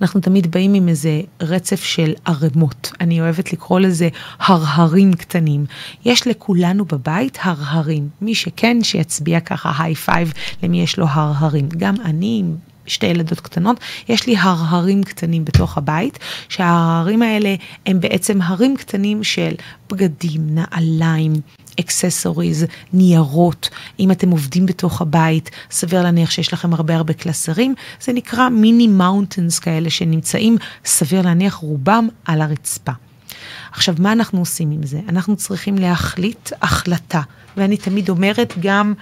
אנחנו 0.02 0.20
תמיד 0.20 0.50
באים 0.50 0.74
עם 0.74 0.88
איזה 0.88 1.20
רצף 1.40 1.84
של 1.84 2.12
ערמות. 2.24 2.92
אני 3.00 3.20
אוהבת 3.20 3.52
לקרוא 3.52 3.80
לזה 3.80 4.08
הרהרים 4.38 5.12
קטנים. 5.14 5.66
יש 6.04 6.26
לכולנו 6.26 6.84
בבית 6.84 7.38
הרהרים. 7.42 8.08
מי 8.20 8.34
שכן, 8.34 8.82
שיצביע 8.82 9.40
ככה 9.40 9.72
high 9.78 9.94
five 9.94 10.32
למי 10.62 10.82
יש 10.82 10.98
לו 10.98 11.06
הרהרים. 11.08 11.68
גם 11.68 11.94
אני 12.04 12.42
שתי 12.86 13.06
ילדות 13.06 13.40
קטנות, 13.40 13.80
יש 14.08 14.26
לי 14.26 14.36
הרהרים 14.36 15.02
קטנים 15.02 15.44
בתוך 15.44 15.78
הבית, 15.78 16.18
שההרהרים 16.48 17.22
האלה 17.22 17.54
הם 17.86 18.00
בעצם 18.00 18.42
הרים 18.42 18.76
קטנים 18.76 19.24
של 19.24 19.54
בגדים, 19.90 20.40
נעליים, 20.46 21.32
accessories, 21.80 22.66
ניירות, 22.92 23.70
אם 24.00 24.10
אתם 24.10 24.30
עובדים 24.30 24.66
בתוך 24.66 25.00
הבית, 25.00 25.50
סביר 25.70 26.02
להניח 26.02 26.30
שיש 26.30 26.52
לכם 26.52 26.74
הרבה 26.74 26.96
הרבה 26.96 27.12
קלסרים, 27.12 27.74
זה 28.00 28.12
נקרא 28.12 28.48
mini 28.48 28.88
mountains 28.88 29.58
כאלה 29.58 29.90
שנמצאים, 29.90 30.56
סביר 30.84 31.22
להניח 31.22 31.54
רובם 31.54 32.08
על 32.24 32.42
הרצפה. 32.42 32.92
עכשיו, 33.72 33.94
מה 33.98 34.12
אנחנו 34.12 34.38
עושים 34.38 34.70
עם 34.70 34.82
זה? 34.82 35.00
אנחנו 35.08 35.36
צריכים 35.36 35.78
להחליט 35.78 36.50
החלטה, 36.62 37.20
ואני 37.56 37.76
תמיד 37.76 38.08
אומרת, 38.08 38.54
גם, 38.60 38.94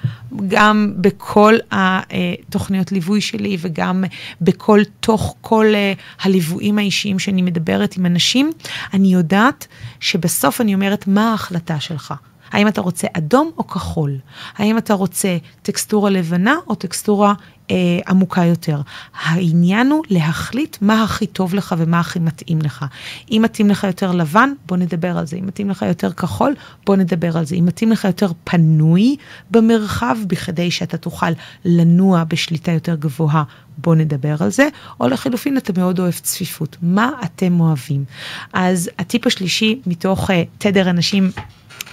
גם 0.49 0.93
בכל 0.97 1.55
התוכניות 1.71 2.93
ליווי 2.93 3.21
שלי 3.21 3.57
וגם 3.61 4.05
בכל, 4.41 4.81
תוך 5.01 5.37
כל 5.41 5.67
אה, 5.75 5.93
הליוויים 6.23 6.79
האישיים 6.79 7.19
שאני 7.19 7.43
מדברת 7.43 7.97
עם 7.97 8.07
אנשים, 8.07 8.53
אני 8.95 9.13
יודעת 9.13 9.67
שבסוף 10.01 10.61
אני 10.61 10.75
אומרת, 10.75 11.07
מה 11.07 11.31
ההחלטה 11.31 11.81
שלך? 11.81 12.15
האם 12.53 12.69
אתה 12.69 12.81
רוצה 12.81 13.07
אדום 13.13 13.51
או 13.59 13.67
כחול? 13.67 14.19
האם 14.57 14.79
אתה 14.79 14.95
רוצה 14.95 15.37
טקסטורה 15.63 16.11
לבנה 16.11 16.55
או 16.67 16.75
טקסטורה 16.75 17.35
אה, 17.71 17.77
עמוקה 18.09 18.45
יותר? 18.45 18.81
העניין 19.23 19.91
הוא 19.91 20.05
להחליט 20.11 20.77
מה 20.81 21.03
הכי 21.03 21.27
טוב 21.27 21.55
לך 21.55 21.75
ומה 21.79 22.01
הכי 22.01 22.19
מתאים 22.19 22.63
לך. 22.63 22.85
אם 23.31 23.41
מתאים 23.45 23.69
לך 23.69 23.85
יותר 23.85 24.13
לבן, 24.13 24.53
בוא 24.67 24.77
נדבר 24.77 25.19
על 25.19 25.27
זה. 25.27 25.37
אם 25.37 25.47
מתאים 25.47 25.71
לך 25.71 25.83
יותר 25.83 26.13
כחול, 26.13 26.55
בוא 26.87 26.97
נדבר 26.97 27.39
על 27.39 27.45
זה. 27.45 27.55
אם 27.57 27.67
מתאים 27.67 27.93
לך 27.93 28.05
יותר 28.05 28.33
פנוי 28.45 29.17
במרחב, 29.51 30.17
בכדי 30.27 30.71
שאתה 30.71 30.97
תוכל 30.97 31.31
לנוע 31.65 32.25
בשליטה 32.25 32.73
יותר 32.73 32.95
גבוהה, 32.95 33.43
בוא 33.79 33.95
נדבר 33.95 34.35
על 34.41 34.51
זה, 34.51 34.69
או 35.01 35.09
לחלופין 35.09 35.57
אתה 35.57 35.73
מאוד 35.77 35.99
אוהב 35.99 36.15
צפיפות, 36.15 36.77
מה 36.83 37.11
אתם 37.25 37.61
אוהבים. 37.61 38.05
אז 38.53 38.91
הטיפ 38.99 39.27
השלישי 39.27 39.81
מתוך 39.87 40.31
uh, 40.31 40.33
תדר 40.59 40.91
אנשים 40.91 41.31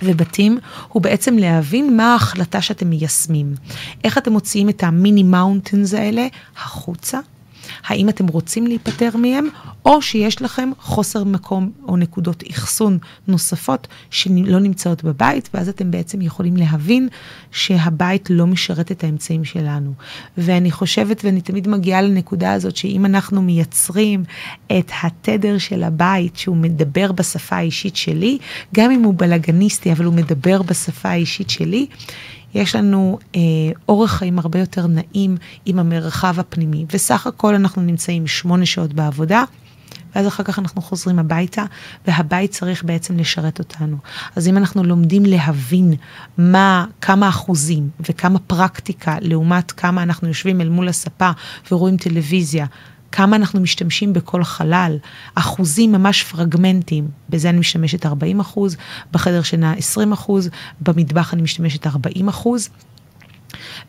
ובתים, 0.04 0.58
הוא 0.88 1.02
בעצם 1.02 1.38
להבין 1.38 1.98
מה 1.98 2.14
ההחלטה 2.14 2.62
שאתם 2.62 2.90
מיישמים. 2.90 3.56
איך 4.04 4.18
אתם 4.18 4.32
מוציאים 4.32 4.70
את 4.70 4.84
המיני 4.84 5.24
מאונטנס 5.24 5.94
האלה 5.94 6.28
החוצה, 6.58 7.20
האם 7.86 8.10
אתם 8.10 8.28
רוצים 8.28 8.68
להיפטר 8.68 9.18
מהם, 9.18 9.48
או 9.86 10.02
שיש 10.02 10.42
לכם 10.42 10.72
חוסר 10.80 11.24
מקום 11.24 11.72
או 11.88 11.98
נקודות 11.98 12.44
אחסון 12.52 12.98
נוספות 13.28 13.88
שלא 14.10 14.60
נמצאות 14.60 15.04
בבית, 15.04 15.50
ואז 15.54 15.70
אתם 15.70 15.92
בעצם 15.92 16.22
יכולים 16.22 16.58
להבין 16.58 17.08
שהבית 17.52 18.30
לא 18.30 18.48
משרת 18.48 18.92
את 18.92 19.04
האמצעים 19.04 19.46
שלנו. 19.46 19.94
ואני 20.38 20.72
חושבת, 20.72 21.26
ואני 21.26 21.42
תמיד 21.42 21.68
מגיעה 21.68 22.02
לנקודה 22.02 22.54
הזאת, 22.54 22.76
שאם 22.76 23.06
אנחנו 23.06 23.42
מייצרים 23.42 24.24
את 24.72 24.92
התדר 25.04 25.58
של 25.58 25.84
הבית, 25.84 26.38
שהוא 26.38 26.58
מדבר 26.58 27.12
בשפה 27.12 27.56
האישית 27.56 27.96
שלי, 27.96 28.38
גם 28.76 28.92
אם 28.92 29.04
הוא 29.04 29.14
בלאגניסטי, 29.18 29.92
אבל 29.92 30.06
הוא 30.06 30.14
מדבר 30.14 30.62
בשפה 30.62 31.10
האישית 31.10 31.50
שלי, 31.50 31.88
יש 32.54 32.76
לנו 32.76 33.20
אה, 33.36 33.40
אורח 33.90 34.12
חיים 34.12 34.40
הרבה 34.40 34.60
יותר 34.60 34.88
נעים 34.88 35.38
עם 35.66 35.80
המרחב 35.80 36.40
הפנימי. 36.40 36.86
וסך 36.94 37.28
הכל 37.28 37.56
אנחנו 37.56 37.82
נמצאים 37.82 38.28
שמונה 38.28 38.66
שעות 38.66 38.94
בעבודה. 38.94 39.44
ואז 40.16 40.28
אחר 40.28 40.44
כך 40.44 40.60
אנחנו 40.60 40.82
חוזרים 40.82 41.20
הביתה, 41.20 41.66
והבית 42.08 42.52
צריך 42.52 42.84
בעצם 42.84 43.18
לשרת 43.18 43.60
אותנו. 43.60 43.98
אז 44.36 44.48
אם 44.48 44.58
אנחנו 44.58 44.84
לומדים 44.84 45.26
להבין 45.26 45.94
מה, 46.38 46.86
כמה 47.02 47.30
אחוזים 47.30 47.90
וכמה 48.10 48.40
פרקטיקה 48.40 49.16
לעומת 49.22 49.72
כמה 49.72 50.04
אנחנו 50.04 50.28
יושבים 50.28 50.62
אל 50.62 50.70
מול 50.70 50.88
הספה 50.88 51.32
ורואים 51.72 51.98
טלוויזיה, 51.98 52.66
כמה 53.12 53.36
אנחנו 53.36 53.60
משתמשים 53.60 54.14
בכל 54.14 54.44
חלל, 54.44 54.98
אחוזים 55.36 55.92
ממש 55.92 56.24
פרגמנטים, 56.24 57.08
בזה 57.30 57.50
אני 57.50 57.60
משתמשת 57.60 58.06
40 58.06 58.40
אחוז, 58.40 58.78
בחדר 59.12 59.42
שינה 59.42 59.74
20 59.74 60.12
אחוז, 60.12 60.50
במטבח 60.82 61.34
אני 61.34 61.42
משתמשת 61.42 61.88
40 61.88 62.28
אחוז, 62.28 62.70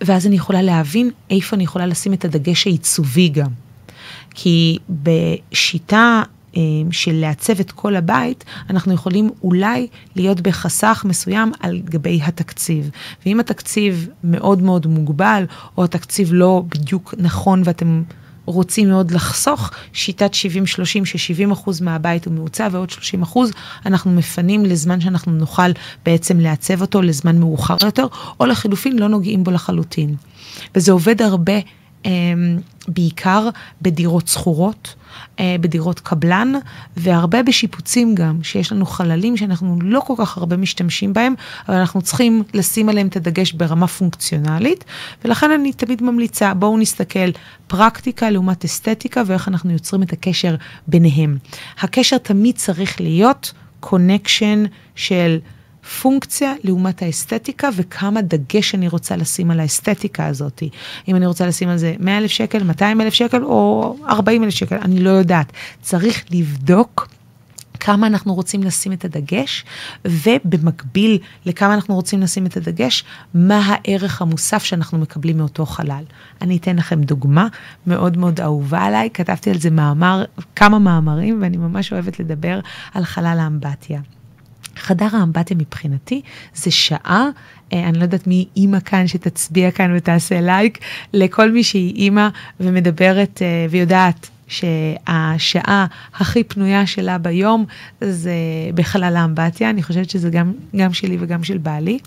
ואז 0.01 0.27
אני 0.27 0.37
יכולה 0.37 0.63
להבין 0.63 1.11
איפה 1.31 1.57
אני 1.57 1.65
יכולה 1.65 1.87
לשים 1.87 2.13
את 2.13 2.25
הדגש 2.25 2.67
העיצובי 2.67 3.29
גם. 3.29 3.51
כי 4.35 4.79
בשיטה 4.91 6.23
אה, 6.57 6.61
של 6.91 7.13
לעצב 7.13 7.61
את 7.61 7.73
כל 7.73 7.97
הבית, 7.97 8.45
אנחנו 8.71 8.93
יכולים 8.95 9.31
אולי 9.43 9.87
להיות 10.17 10.41
בחסך 10.41 11.03
מסוים 11.09 11.53
על 11.61 11.81
גבי 11.85 12.21
התקציב. 12.23 12.91
ואם 13.27 13.41
התקציב 13.41 14.09
מאוד 14.25 14.63
מאוד 14.63 14.87
מוגבל, 14.87 15.45
או 15.77 15.85
התקציב 15.85 16.33
לא 16.33 16.63
בדיוק 16.69 17.15
נכון 17.19 17.63
ואתם 17.65 18.03
רוצים 18.45 18.89
מאוד 18.89 19.11
לחסוך, 19.11 19.71
שיטת 19.93 20.31
70-30, 20.35 20.37
ש-70% 21.05 21.71
מהבית 21.81 22.27
הוא 22.27 22.35
מעוצב 22.35 22.71
ועוד 22.73 22.91
30% 23.33 23.39
אנחנו 23.87 24.11
מפנים 24.11 24.65
לזמן 24.65 25.01
שאנחנו 25.01 25.33
נוכל 25.33 25.71
בעצם 26.05 26.41
לעצב 26.41 26.81
אותו 26.81 27.03
לזמן 27.03 27.39
מאוחר 27.39 27.77
יותר, 27.85 28.07
או 28.41 28.47
לחילופין 28.47 28.99
לא 28.99 29.09
נוגעים 29.09 29.45
בו 29.45 29.51
לחלוטין. 29.51 30.15
וזה 30.75 30.93
עובד 30.93 31.23
הרבה. 31.23 31.55
אמ, 32.05 32.59
בעיקר 32.89 33.49
בדירות 33.83 34.29
שכורות, 34.29 34.95
אה, 35.41 35.57
בדירות 35.61 36.01
קבלן, 36.01 36.53
והרבה 36.97 37.43
בשיפוצים 37.43 38.15
גם, 38.15 38.43
שיש 38.43 38.73
לנו 38.73 38.87
חללים 38.87 39.37
שאנחנו 39.37 39.79
לא 39.83 40.01
כל 40.01 40.15
כך 40.19 40.37
הרבה 40.37 40.57
משתמשים 40.57 41.13
בהם, 41.13 41.35
אבל 41.69 41.77
אנחנו 41.77 42.03
צריכים 42.03 42.43
לשים 42.55 42.89
עליהם 42.89 43.07
את 43.07 43.17
הדגש 43.17 43.53
ברמה 43.53 43.87
פונקציונלית, 43.87 44.85
ולכן 45.25 45.51
אני 45.51 45.73
תמיד 45.73 46.03
ממליצה, 46.03 46.55
בואו 46.55 46.79
נסתכל 46.79 47.31
פרקטיקה 47.67 48.31
לעומת 48.31 48.65
אסתטיקה 48.65 49.23
ואיך 49.27 49.49
אנחנו 49.49 49.71
יוצרים 49.71 50.03
את 50.03 50.13
הקשר 50.13 50.55
ביניהם. 50.87 51.39
הקשר 51.81 52.19
תמיד 52.19 52.57
צריך 52.57 53.01
להיות 53.01 53.53
קונקשן 53.81 54.65
של... 54.95 55.39
פונקציה 55.91 56.55
לעומת 56.65 57.03
האסתטיקה 57.03 57.69
וכמה 57.77 58.23
דגש 58.23 58.75
אני 58.75 58.89
רוצה 58.89 59.17
לשים 59.17 59.51
על 59.51 59.61
האסתטיקה 59.61 60.27
הזאת. 60.27 60.63
אם 61.09 61.17
אני 61.17 61.27
רוצה 61.27 61.47
לשים 61.47 61.69
על 61.69 61.77
זה 61.77 61.95
100 61.99 62.19
אלף 62.19 62.31
שקל, 62.31 62.63
200 62.63 63.01
אלף 63.01 63.15
שקל 63.15 63.45
או 63.45 63.97
40 64.09 64.45
אלף 64.45 64.55
שקל, 64.55 64.77
אני 64.77 65.01
לא 65.01 65.11
יודעת. 65.11 65.53
צריך 65.83 66.25
לבדוק. 66.31 67.09
כמה 67.81 68.07
אנחנו 68.07 68.35
רוצים 68.35 68.63
לשים 68.63 68.93
את 68.93 69.05
הדגש, 69.05 69.65
ובמקביל 70.05 71.19
לכמה 71.47 71.75
אנחנו 71.75 71.95
רוצים 71.95 72.21
לשים 72.21 72.47
את 72.47 72.57
הדגש, 72.57 73.05
מה 73.35 73.61
הערך 73.67 74.23
המוסף 74.23 74.65
שאנחנו 74.65 74.99
מקבלים 74.99 75.39
מאותו 75.39 75.67
חלל. 75.67 76.05
אני 76.43 76.57
אתן 76.57 76.77
לכם 76.77 77.01
דוגמה 77.03 77.49
מאוד 77.87 78.17
מאוד 78.17 78.41
אהובה 78.41 78.83
עליי, 78.83 79.11
כתבתי 79.15 79.51
על 79.51 79.59
זה 79.59 79.71
מאמר, 79.71 80.25
כמה 80.57 80.79
מאמרים, 80.79 81.43
ואני 81.43 81.57
ממש 81.57 81.93
אוהבת 81.93 82.21
לדבר 82.21 82.61
על 82.95 83.05
חלל 83.05 83.39
האמבטיה. 83.41 84.01
חדר 84.77 85.09
האמבטיה 85.13 85.57
מבחינתי 85.57 86.21
זה 86.55 86.71
שעה, 86.71 87.29
אה, 87.73 87.89
אני 87.89 87.99
לא 87.99 88.03
יודעת 88.03 88.27
מי 88.27 88.47
אימא 88.57 88.81
כאן 88.81 89.07
שתצביע 89.07 89.71
כאן 89.71 89.97
ותעשה 89.97 90.41
לייק, 90.41 90.79
לכל 91.13 91.51
מי 91.51 91.65
שהיא 91.65 91.95
אימא 91.95 92.29
ומדברת 92.61 93.43
אה, 93.43 93.67
ויודעת 93.71 94.31
שהשעה 94.49 95.87
הכי 96.15 96.45
פנויה 96.45 96.87
שלה 96.87 97.19
ביום 97.19 97.65
זה 98.01 98.35
בחלל 98.75 99.17
האמבטיה, 99.17 99.71
אני 99.71 99.83
חושבת 99.83 100.11
שזה 100.11 100.31
גם, 100.31 100.53
גם 100.77 100.93
שלי 100.93 101.17
וגם 101.21 101.45
של 101.45 101.59
בעלי. 101.59 101.99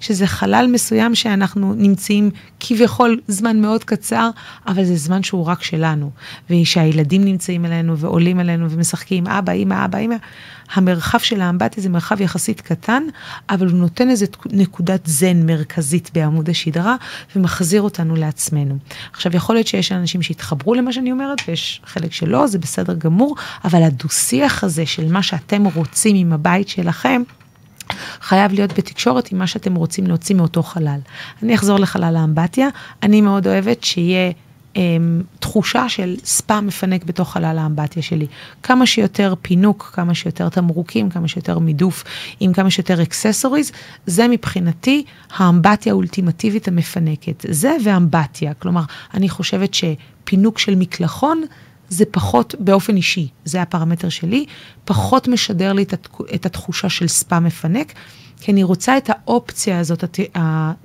שזה 0.00 0.26
חלל 0.26 0.66
מסוים 0.72 1.14
שאנחנו 1.14 1.74
נמצאים 1.74 2.30
כביכול 2.60 3.20
זמן 3.28 3.60
מאוד 3.60 3.84
קצר, 3.84 4.30
אבל 4.66 4.84
זה 4.84 4.96
זמן 4.96 5.22
שהוא 5.22 5.46
רק 5.46 5.62
שלנו. 5.62 6.10
ושהילדים 6.50 7.24
נמצאים 7.24 7.64
אלינו 7.66 7.98
ועולים 7.98 8.40
אלינו 8.40 8.70
ומשחקים, 8.70 9.26
אבא, 9.26 9.52
אמא, 9.52 9.84
אבא, 9.84 9.98
אמא. 9.98 10.16
המרחב 10.74 11.18
של 11.18 11.40
האמבטיה 11.40 11.82
זה 11.82 11.88
מרחב 11.88 12.20
יחסית 12.20 12.60
קטן, 12.60 13.02
אבל 13.50 13.66
הוא 13.66 13.78
נותן 13.78 14.10
איזה 14.10 14.26
נקודת 14.52 15.00
זן 15.04 15.46
מרכזית 15.46 16.10
בעמוד 16.14 16.50
השדרה 16.50 16.96
ומחזיר 17.36 17.82
אותנו 17.82 18.16
לעצמנו. 18.16 18.78
עכשיו, 19.12 19.36
יכול 19.36 19.56
להיות 19.56 19.66
שיש 19.66 19.92
אנשים 19.92 20.22
שהתחברו 20.22 20.74
למה 20.74 20.92
שאני 20.92 21.12
אומרת, 21.12 21.38
ויש 21.48 21.80
חלק 21.84 22.12
שלא, 22.12 22.46
זה 22.46 22.58
בסדר 22.58 22.94
גמור, 22.94 23.36
אבל 23.64 23.82
הדו-שיח 23.82 24.64
הזה 24.64 24.86
של 24.86 25.12
מה 25.12 25.22
שאתם 25.22 25.64
רוצים 25.64 26.16
עם 26.16 26.32
הבית 26.32 26.68
שלכם, 26.68 27.22
חייב 28.20 28.52
להיות 28.52 28.78
בתקשורת 28.78 29.32
עם 29.32 29.38
מה 29.38 29.46
שאתם 29.46 29.74
רוצים 29.74 30.06
להוציא 30.06 30.34
מאותו 30.34 30.62
חלל. 30.62 30.98
אני 31.42 31.54
אחזור 31.54 31.78
לחלל 31.78 32.16
האמבטיה, 32.16 32.68
אני 33.02 33.20
מאוד 33.20 33.46
אוהבת 33.46 33.84
שיהיה... 33.84 34.32
אמ, 34.76 35.22
תחושה 35.38 35.88
של 35.88 36.16
ספא 36.24 36.60
מפנק 36.60 37.04
בתוך 37.04 37.32
חלל 37.32 37.58
האמבטיה 37.58 38.02
שלי. 38.02 38.26
כמה 38.62 38.86
שיותר 38.86 39.34
פינוק, 39.42 39.90
כמה 39.94 40.14
שיותר 40.14 40.48
תמרוקים, 40.48 41.10
כמה 41.10 41.28
שיותר 41.28 41.58
מידוף, 41.58 42.04
עם 42.40 42.52
כמה 42.52 42.70
שיותר 42.70 43.02
אקססוריז, 43.02 43.72
זה 44.06 44.28
מבחינתי 44.28 45.04
האמבטיה 45.36 45.92
האולטימטיבית 45.92 46.68
המפנקת. 46.68 47.46
זה 47.48 47.76
ואמבטיה. 47.84 48.54
כלומר, 48.54 48.82
אני 49.14 49.28
חושבת 49.28 49.74
שפינוק 49.74 50.58
של 50.58 50.74
מקלחון 50.74 51.42
זה 51.90 52.04
פחות, 52.10 52.54
באופן 52.58 52.96
אישי, 52.96 53.28
זה 53.44 53.62
הפרמטר 53.62 54.08
שלי, 54.08 54.46
פחות 54.84 55.28
משדר 55.28 55.72
לי 55.72 55.84
את 56.34 56.46
התחושה 56.46 56.88
של 56.88 57.08
ספא 57.08 57.38
מפנק, 57.38 57.92
כי 58.40 58.52
אני 58.52 58.62
רוצה 58.62 58.96
את 58.96 59.10
האופציה 59.10 59.78
הזאת 59.78 60.04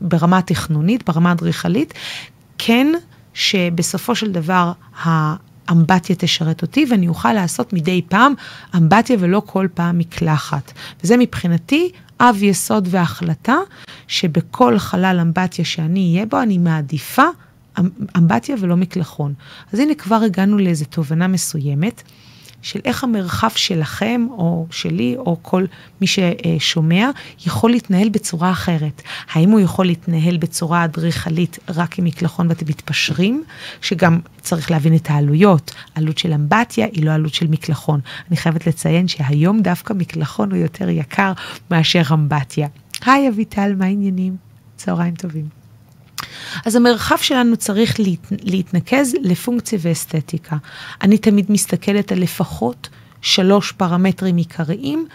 ברמה 0.02 0.38
התכנונית, 0.38 1.10
ברמה 1.10 1.30
האדריכלית, 1.30 1.94
כן, 2.58 2.94
שבסופו 3.34 4.16
של 4.16 4.32
דבר 4.32 4.72
האמבטיה 5.04 6.16
תשרת 6.16 6.62
אותי 6.62 6.86
ואני 6.90 7.08
אוכל 7.08 7.34
לעשות 7.34 7.74
מדי 7.74 8.02
פעם 8.10 8.34
אמבטיה 8.76 9.18
ולא 9.20 9.42
כל 9.46 9.68
פעם 9.74 9.98
מקלחת. 9.98 10.72
וזה 11.04 11.18
מבחינתי 11.18 11.90
אב 12.20 12.44
יסוד 12.44 12.88
והחלטה 12.92 13.58
שבכל 14.08 14.80
חלל 14.80 15.20
אמבטיה 15.22 15.66
שאני 15.66 16.14
אהיה 16.14 16.26
בו, 16.26 16.42
אני 16.42 16.58
מעדיפה 16.58 17.26
אמבטיה 18.18 18.56
ולא 18.60 18.78
מקלחון. 18.78 19.34
אז 19.74 19.80
הנה 19.80 19.96
כבר 19.96 20.16
הגענו 20.16 20.58
לאיזו 20.58 20.86
תובנה 20.86 21.28
מסוימת 21.28 22.04
של 22.66 22.80
איך 22.86 23.04
המרחב 23.04 23.50
שלכם, 23.56 24.28
או 24.32 24.68
שלי, 24.72 25.16
או 25.18 25.38
כל 25.42 25.66
מי 26.02 26.08
ששומע, 26.08 27.10
יכול 27.46 27.72
להתנהל 27.72 28.10
בצורה 28.10 28.52
אחרת. 28.52 29.02
האם 29.32 29.50
הוא 29.50 29.60
יכול 29.60 29.86
להתנהל 29.86 30.38
בצורה 30.38 30.86
אדריכלית 30.86 31.60
רק 31.70 32.00
עם 32.00 32.06
מקלחון 32.06 32.48
ואתם 32.50 32.66
מתפשרים, 32.70 33.44
שגם 33.82 34.20
צריך 34.42 34.72
להבין 34.72 34.96
את 34.96 35.10
העלויות. 35.10 35.76
עלות 35.96 36.18
של 36.18 36.34
אמבטיה 36.34 36.88
היא 36.92 37.06
לא 37.06 37.12
עלות 37.12 37.34
של 37.34 37.48
מקלחון. 37.48 38.00
אני 38.30 38.38
חייבת 38.38 38.68
לציין 38.68 39.08
שהיום 39.08 39.62
דווקא 39.62 39.94
מקלחון 39.94 40.52
הוא 40.52 40.60
יותר 40.60 40.90
יקר 40.90 41.32
מאשר 41.72 42.02
אמבטיה. 42.14 42.68
היי 43.06 43.30
אביטל, 43.30 43.76
מה 43.78 43.86
העניינים? 43.86 44.38
צהריים 44.76 45.16
טובים. 45.16 45.65
אז 46.66 46.76
המרחב 46.76 47.18
שלנו 47.18 47.58
צריך 47.58 48.00
להת, 48.00 48.28
להתנקז 48.44 49.14
לפונקציה 49.22 49.80
ואסתטיקה. 49.82 50.58
אני 51.02 51.18
תמיד 51.18 51.46
מסתכלת 51.50 52.12
על 52.12 52.20
לפחות 52.20 52.90
שלוש 53.22 53.72
פרמטרים 53.72 54.38
עיקריים 54.38 55.08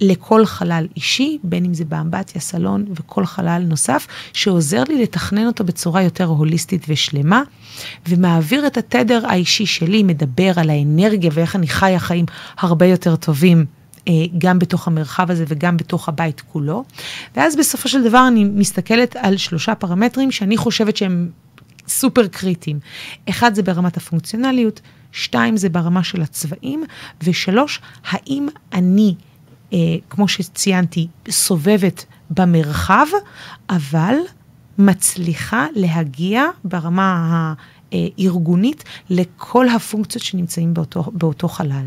לכל 0.00 0.46
חלל 0.46 0.86
אישי, 0.96 1.38
בין 1.42 1.64
אם 1.64 1.74
זה 1.74 1.84
באמבטיה, 1.84 2.40
סלון 2.40 2.84
וכל 2.94 3.26
חלל 3.26 3.62
נוסף, 3.68 4.06
שעוזר 4.32 4.82
לי 4.88 5.02
לתכנן 5.02 5.46
אותו 5.46 5.64
בצורה 5.64 6.02
יותר 6.02 6.24
הוליסטית 6.24 6.84
ושלמה, 6.88 7.42
ומעביר 8.08 8.66
את 8.66 8.76
התדר 8.76 9.26
האישי 9.26 9.66
שלי, 9.66 10.02
מדבר 10.02 10.52
על 10.56 10.70
האנרגיה 10.70 11.30
ואיך 11.34 11.56
אני 11.56 11.68
חיה 11.68 11.98
חיים 11.98 12.24
הרבה 12.58 12.86
יותר 12.86 13.16
טובים 13.16 13.66
גם 14.38 14.58
בתוך 14.58 14.86
המרחב 14.86 15.30
הזה 15.30 15.44
וגם 15.48 15.76
בתוך 15.76 16.08
הבית 16.08 16.40
כולו. 16.40 16.84
ואז 17.36 17.56
בסופו 17.56 17.88
של 17.88 18.04
דבר 18.04 18.28
אני 18.28 18.44
מסתכלת 18.44 19.16
על 19.16 19.36
שלושה 19.36 19.74
פרמטרים 19.74 20.32
שאני 20.32 20.56
חושבת 20.56 20.96
שהם 20.96 21.30
סופר 21.88 22.26
קריטיים. 22.26 22.80
אחד 23.28 23.54
זה 23.54 23.62
ברמת 23.62 23.96
הפונקציונליות, 23.96 24.80
שתיים 25.12 25.56
זה 25.56 25.68
ברמה 25.68 26.04
של 26.04 26.22
הצבעים, 26.22 26.84
ושלוש, 27.22 27.80
האם 28.10 28.48
אני, 28.72 29.14
אה, 29.72 29.78
כמו 30.10 30.28
שציינתי, 30.28 31.06
סובבת 31.30 32.04
במרחב, 32.30 33.06
אבל 33.70 34.14
מצליחה 34.78 35.66
להגיע 35.74 36.44
ברמה 36.64 37.54
הארגונית 37.92 38.84
לכל 39.10 39.68
הפונקציות 39.68 40.24
שנמצאים 40.24 40.74
באותו, 40.74 41.02
באותו 41.12 41.48
חלל. 41.48 41.86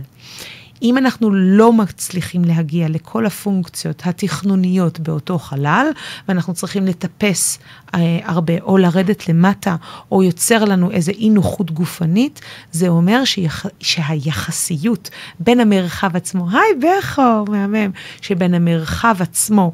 אם 0.82 0.98
אנחנו 0.98 1.32
לא 1.32 1.74
מצליחים 1.74 2.46
להגיע 2.46 2.89
לכל 2.89 3.26
הפונקציות 3.26 4.02
התכנוניות 4.06 5.00
באותו 5.00 5.39
חלל, 5.39 5.88
ואנחנו 6.28 6.54
צריכים 6.54 6.86
לטפס 6.86 7.60
אה, 7.96 8.20
הרבה, 8.24 8.54
או 8.62 8.78
לרדת 8.78 9.30
למטה, 9.30 9.76
או 10.12 10.24
יוצר 10.24 10.65
לנו 10.65 10.92
איזה 10.92 11.12
אי 11.12 11.30
נוחות 11.30 11.72
גופנית, 11.72 12.42
זה 12.72 12.88
אומר 12.88 13.26
שיח, 13.26 13.65
שהיחסיות 13.80 15.10
בין 15.39 15.60
המרחב 15.60 16.15
עצמו, 16.15 16.48
היי 16.52 16.92
בכו, 17.00 17.46
מהמם, 17.52 17.92
שבין 18.22 18.54
המרחב 18.54 19.15
עצמו, 19.20 19.72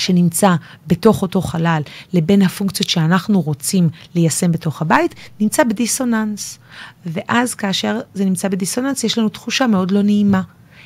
שנמצא 0.00 0.54
בתוך 0.86 1.22
אותו 1.22 1.40
חלל 1.40 1.82
לבין 2.12 2.42
הפונקציות 2.42 2.88
שאנחנו 2.88 3.40
רוצים 3.40 3.88
ליישם 4.14 4.52
בתוך 4.52 4.82
הבית, 4.82 5.14
נמצא 5.40 5.64
בדיסוננס. 5.64 6.58
ואז 7.06 7.54
כאשר 7.54 8.00
זה 8.14 8.24
נמצא 8.24 8.48
בדיסוננס, 8.48 9.04
יש 9.04 9.18
לנו 9.18 9.28
תחושה 9.28 9.66
מאוד 9.66 9.90
לא 9.90 10.02
נעימה. 10.02 10.42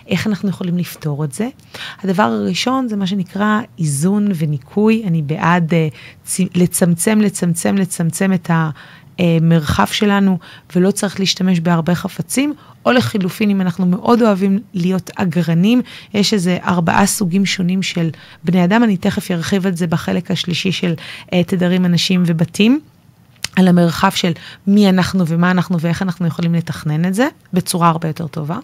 איך 0.06 0.26
אנחנו 0.26 0.48
יכולים 0.48 0.78
לפתור 0.78 1.24
את 1.24 1.32
זה? 1.32 1.48
הדבר 2.02 2.22
הראשון 2.22 2.88
זה 2.88 2.96
מה 2.96 3.06
שנקרא 3.06 3.60
איזון 3.78 4.28
וניקוי. 4.36 5.02
אני 5.06 5.22
בעד 5.22 5.72
uh, 5.72 6.42
לצמצם, 6.54 7.20
לצמצם, 7.20 7.76
לצמצם 7.76 8.32
את 8.32 8.50
ה... 8.50 8.70
המרחב 9.22 9.86
שלנו 9.86 10.38
ולא 10.76 10.90
צריך 10.90 11.20
להשתמש 11.20 11.60
בהרבה 11.60 11.94
חפצים, 11.94 12.54
או 12.86 12.92
לחילופין, 12.92 13.50
אם 13.50 13.60
אנחנו 13.60 13.86
מאוד 13.86 14.22
אוהבים 14.22 14.58
להיות 14.74 15.10
אגרנים, 15.16 15.82
יש 16.14 16.34
איזה 16.34 16.58
ארבעה 16.64 17.06
סוגים 17.06 17.46
שונים 17.46 17.82
של 17.82 18.10
בני 18.44 18.64
אדם, 18.64 18.84
אני 18.84 18.96
תכף 18.96 19.30
ארחיב 19.30 19.66
את 19.66 19.76
זה 19.76 19.86
בחלק 19.86 20.30
השלישי 20.30 20.72
של 20.72 20.94
uh, 21.26 21.28
תדרים, 21.46 21.84
אנשים 21.84 22.22
ובתים. 22.26 22.80
על 23.56 23.68
המרחב 23.68 24.10
של 24.10 24.32
מי 24.66 24.88
אנחנו 24.88 25.26
ומה 25.26 25.50
אנחנו 25.50 25.80
ואיך 25.80 26.02
אנחנו 26.02 26.26
יכולים 26.26 26.54
לתכנן 26.54 27.04
את 27.04 27.14
זה 27.14 27.28
בצורה 27.52 27.88
הרבה 27.88 28.08
יותר 28.08 28.26
טובה. 28.26 28.58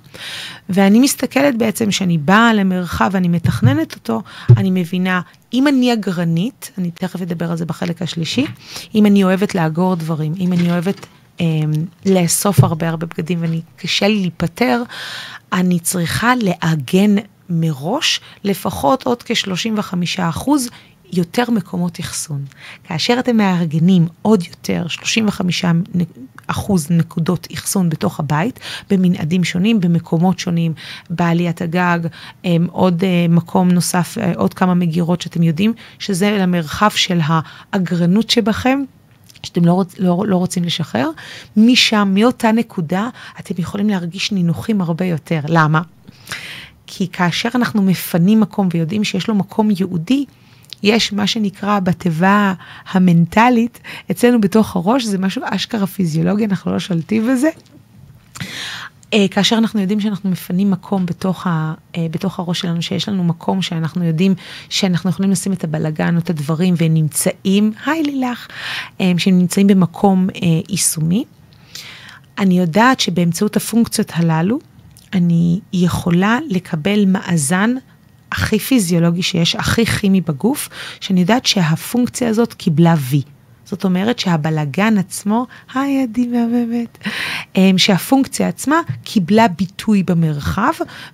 ואני 0.68 0.98
מסתכלת 0.98 1.58
בעצם, 1.58 1.88
כשאני 1.88 2.18
באה 2.18 2.54
למרחב 2.54 3.10
ואני 3.12 3.28
מתכננת 3.28 3.94
אותו, 3.94 4.22
אני 4.56 4.70
מבינה, 4.70 5.20
אם 5.52 5.68
אני 5.68 5.92
אגרנית, 5.92 6.70
אני 6.78 6.90
תכף 6.90 7.22
אדבר 7.22 7.50
על 7.50 7.56
זה 7.56 7.66
בחלק 7.66 8.02
השלישי, 8.02 8.46
אם 8.94 9.06
אני 9.06 9.24
אוהבת 9.24 9.54
לאגור 9.54 9.94
דברים, 9.96 10.34
אם 10.40 10.52
אני 10.52 10.70
אוהבת 10.70 11.06
אה, 11.40 11.46
לאסוף 12.06 12.64
הרבה 12.64 12.88
הרבה 12.88 13.06
בגדים 13.06 13.38
ואני 13.42 13.60
קשה 13.76 14.08
לי 14.08 14.20
להיפטר, 14.20 14.82
אני 15.52 15.78
צריכה 15.78 16.32
לעגן 16.36 17.14
מראש 17.50 18.20
לפחות 18.44 19.06
עוד 19.06 19.22
כ-35 19.22 19.94
אחוז 20.18 20.68
יותר 21.12 21.50
מקומות 21.50 22.00
אחסון. 22.00 22.44
כאשר 22.84 23.16
אתם 23.18 23.36
מארגנים 23.36 24.06
עוד 24.22 24.42
יותר 24.42 24.88
35 24.88 25.64
אחוז 26.46 26.86
נקודות 26.90 27.46
אחסון 27.54 27.88
בתוך 27.88 28.20
הבית, 28.20 28.60
במנעדים 28.90 29.44
שונים, 29.44 29.80
במקומות 29.80 30.38
שונים, 30.38 30.72
בעליית 31.10 31.62
הגג, 31.62 31.98
עוד 32.70 33.04
אה, 33.04 33.26
מקום 33.28 33.70
נוסף, 33.70 34.18
אה, 34.18 34.32
עוד 34.36 34.54
כמה 34.54 34.74
מגירות 34.74 35.20
שאתם 35.22 35.42
יודעים, 35.42 35.72
שזה 35.98 36.36
למרחב 36.40 36.90
של 36.90 37.20
האגרנות 37.24 38.30
שבכם. 38.30 38.82
שאתם 39.42 39.64
לא, 39.64 39.72
רוצ, 39.72 39.94
לא, 39.98 40.24
לא 40.26 40.36
רוצים 40.36 40.64
לשחרר, 40.64 41.10
משם, 41.56 42.12
מאותה 42.14 42.52
נקודה, 42.52 43.08
אתם 43.40 43.54
יכולים 43.58 43.88
להרגיש 43.88 44.32
נינוחים 44.32 44.80
הרבה 44.80 45.04
יותר. 45.04 45.40
למה? 45.48 45.80
כי 46.86 47.08
כאשר 47.12 47.48
אנחנו 47.54 47.82
מפנים 47.82 48.40
מקום 48.40 48.68
ויודעים 48.72 49.04
שיש 49.04 49.28
לו 49.28 49.34
מקום 49.34 49.70
ייעודי, 49.70 50.24
יש 50.82 51.12
מה 51.12 51.26
שנקרא 51.26 51.80
בתיבה 51.80 52.54
המנטלית, 52.90 53.80
אצלנו 54.10 54.40
בתוך 54.40 54.76
הראש, 54.76 55.04
זה 55.04 55.18
משהו 55.18 55.42
אשכרה 55.46 55.86
פיזיולוגי, 55.86 56.44
אנחנו 56.44 56.72
לא 56.72 56.78
שולטים 56.78 57.28
בזה. 57.28 57.48
Uh, 59.14 59.16
כאשר 59.30 59.58
אנחנו 59.58 59.80
יודעים 59.80 60.00
שאנחנו 60.00 60.30
מפנים 60.30 60.70
מקום 60.70 61.06
בתוך, 61.06 61.46
ה, 61.46 61.74
uh, 61.92 61.98
בתוך 62.10 62.38
הראש 62.38 62.60
שלנו, 62.60 62.82
שיש 62.82 63.08
לנו 63.08 63.24
מקום 63.24 63.62
שאנחנו 63.62 64.04
יודעים 64.04 64.34
שאנחנו 64.68 65.10
יכולים 65.10 65.30
לשים 65.30 65.52
את 65.52 65.64
הבלגן 65.64 66.14
או 66.14 66.20
את 66.20 66.30
הדברים 66.30 66.74
והם 66.76 66.94
נמצאים, 66.94 67.72
היי 67.86 68.02
לילך, 68.02 68.48
um, 68.98 69.02
שהם 69.18 69.38
נמצאים 69.38 69.66
במקום 69.66 70.28
יישומי. 70.68 71.24
אני 72.38 72.58
יודעת 72.58 73.00
שבאמצעות 73.00 73.56
הפונקציות 73.56 74.10
הללו, 74.14 74.58
אני 75.12 75.60
יכולה 75.72 76.38
לקבל 76.48 77.04
מאזן 77.06 77.74
הכי 78.32 78.58
פיזיולוגי 78.58 79.22
שיש, 79.22 79.56
הכי 79.56 79.86
כימי 79.86 80.20
בגוף, 80.20 80.68
שאני 81.00 81.20
יודעת 81.20 81.46
שהפונקציה 81.46 82.28
הזאת 82.28 82.54
קיבלה 82.54 82.94
וי. 82.98 83.22
זאת 83.64 83.84
אומרת 83.84 84.18
שהבלגן 84.18 84.98
עצמו, 84.98 85.46
היי 85.74 86.02
עדי 86.02 86.26
מהממת, 86.26 86.98
אמ, 87.56 87.78
שהפונקציה 87.78 88.48
עצמה 88.48 88.80
קיבלה 89.04 89.48
ביטוי 89.48 90.02
במרחב, 90.02 90.72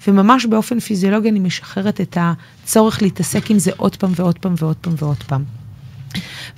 וממש 0.08 0.46
באופן 0.46 0.80
פיזיולוגי 0.80 1.28
אני 1.28 1.38
משחררת 1.38 2.00
את 2.00 2.18
הצורך 2.20 3.02
להתעסק 3.02 3.50
עם 3.50 3.58
זה 3.58 3.70
עוד 3.76 3.96
פעם 3.96 4.12
ועוד 4.16 4.38
פעם 4.38 4.54
ועוד 4.58 4.76
פעם 4.76 4.94
ועוד 4.98 5.22
פעם. 5.22 5.44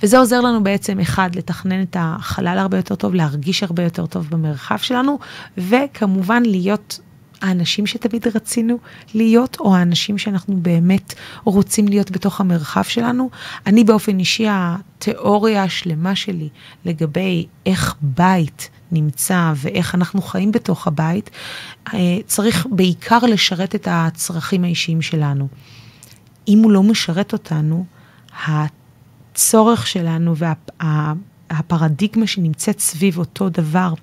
וזה 0.03 0.17
עוזר 0.17 0.41
לנו 0.41 0.63
בעצם, 0.63 0.99
אחד, 0.99 1.35
לתכנן 1.35 1.81
את 1.81 1.97
החלל 1.99 2.57
הרבה 2.57 2.77
יותר 2.77 2.95
טוב, 2.95 3.15
להרגיש 3.15 3.63
הרבה 3.63 3.83
יותר 3.83 4.05
טוב 4.05 4.27
במרחב 4.29 4.77
שלנו, 4.77 5.19
וכמובן 5.57 6.43
להיות 6.45 6.99
האנשים 7.41 7.87
שתמיד 7.87 8.27
רצינו 8.35 8.77
להיות, 9.13 9.57
או 9.59 9.75
האנשים 9.75 10.17
שאנחנו 10.17 10.57
באמת 10.57 11.13
רוצים 11.43 11.87
להיות 11.87 12.11
בתוך 12.11 12.41
המרחב 12.41 12.83
שלנו. 12.83 13.29
אני 13.65 13.83
באופן 13.83 14.19
אישי, 14.19 14.45
התיאוריה 14.49 15.63
השלמה 15.63 16.15
שלי 16.15 16.49
לגבי 16.85 17.45
איך 17.65 17.95
בית 18.01 18.69
נמצא 18.91 19.53
ואיך 19.55 19.95
אנחנו 19.95 20.21
חיים 20.21 20.51
בתוך 20.51 20.87
הבית, 20.87 21.29
אה, 21.93 21.99
צריך 22.25 22.67
בעיקר 22.71 23.19
לשרת 23.19 23.75
את 23.75 23.87
הצרכים 23.91 24.63
האישיים 24.63 25.01
שלנו. 25.01 25.47
אם 26.47 26.59
הוא 26.63 26.71
לא 26.71 26.83
משרת 26.83 27.33
אותנו, 27.33 27.85
הצורך 28.47 29.87
שלנו 29.87 30.35
והפרדיגמה 31.49 32.27
שנמצאת 32.27 32.79
סביב 32.79 33.17
אותו 33.17 33.49
דבר, 33.49 33.93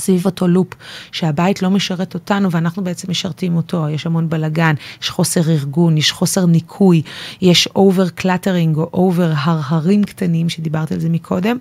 סביב 0.00 0.26
אותו 0.26 0.48
loop, 0.48 0.68
שהבית 1.12 1.62
לא 1.62 1.70
משרת 1.70 2.14
אותנו 2.14 2.50
ואנחנו 2.50 2.84
בעצם 2.84 3.10
משרתים 3.10 3.56
אותו, 3.56 3.88
יש 3.88 4.06
המון 4.06 4.28
בלאגן, 4.28 4.74
יש 5.02 5.10
חוסר 5.10 5.50
ארגון, 5.50 5.96
יש 5.96 6.12
חוסר 6.12 6.46
ניקוי, 6.46 7.02
יש 7.40 7.66
over 7.66 8.08
cluttering 8.08 8.76
או 8.76 8.90
over 8.92 9.32
הרהרים 9.36 10.04
קטנים, 10.04 10.48
שדיברתי 10.48 10.94
על 10.94 11.00
זה 11.00 11.08
מקודם. 11.08 11.56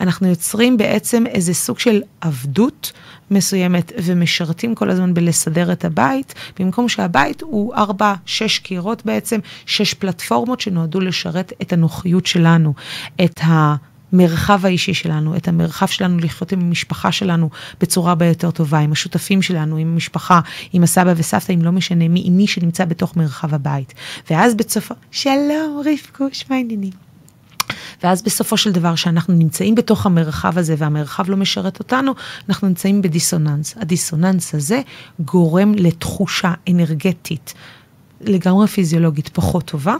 אנחנו 0.00 0.28
יוצרים 0.28 0.76
בעצם 0.76 1.26
איזה 1.26 1.54
סוג 1.54 1.78
של 1.78 2.02
עבדות 2.20 2.92
מסוימת 3.30 3.92
ומשרתים 4.04 4.74
כל 4.74 4.90
הזמן 4.90 5.14
בלסדר 5.14 5.72
את 5.72 5.84
הבית, 5.84 6.34
במקום 6.58 6.88
שהבית 6.88 7.42
הוא 7.42 7.74
ארבע, 7.74 8.14
שש 8.26 8.58
קירות 8.58 9.06
בעצם, 9.06 9.40
שש 9.66 9.94
פלטפורמות 9.94 10.60
שנועדו 10.60 11.00
לשרת 11.00 11.52
את 11.62 11.72
הנוחיות 11.72 12.26
שלנו, 12.26 12.74
את 13.24 13.40
ה... 13.44 13.74
המרחב 14.12 14.66
האישי 14.66 14.94
שלנו, 14.94 15.36
את 15.36 15.48
המרחב 15.48 15.86
שלנו 15.86 16.18
לחיות 16.18 16.52
עם 16.52 16.60
המשפחה 16.60 17.12
שלנו 17.12 17.50
בצורה 17.80 18.10
הרבה 18.10 18.26
יותר 18.26 18.50
טובה, 18.50 18.78
עם 18.78 18.92
השותפים 18.92 19.42
שלנו, 19.42 19.76
עם 19.76 19.92
המשפחה, 19.92 20.40
עם 20.72 20.82
הסבא 20.82 21.12
וסבתא, 21.16 21.52
אם 21.52 21.62
לא 21.62 21.72
משנה 21.72 22.08
מי, 22.08 22.22
עם 22.24 22.36
מי 22.36 22.46
שנמצא 22.46 22.84
בתוך 22.84 23.16
מרחב 23.16 23.54
הבית. 23.54 23.94
ואז 24.30 24.54
בסופו, 24.54 24.94
שלום 25.10 25.82
רבקוש, 25.84 26.44
מה 26.50 26.56
העניינים? 26.56 27.06
ואז 28.02 28.22
בסופו 28.22 28.56
של 28.56 28.72
דבר, 28.72 28.94
שאנחנו 28.94 29.34
נמצאים 29.34 29.74
בתוך 29.74 30.06
המרחב 30.06 30.58
הזה 30.58 30.74
והמרחב 30.78 31.30
לא 31.30 31.36
משרת 31.36 31.78
אותנו, 31.78 32.12
אנחנו 32.48 32.68
נמצאים 32.68 33.02
בדיסוננס. 33.02 33.74
הדיסוננס 33.76 34.54
הזה 34.54 34.80
גורם 35.20 35.74
לתחושה 35.74 36.52
אנרגטית 36.70 37.54
לגמרי 38.20 38.66
פיזיולוגית 38.66 39.28
פחות 39.28 39.64
טובה, 39.64 39.96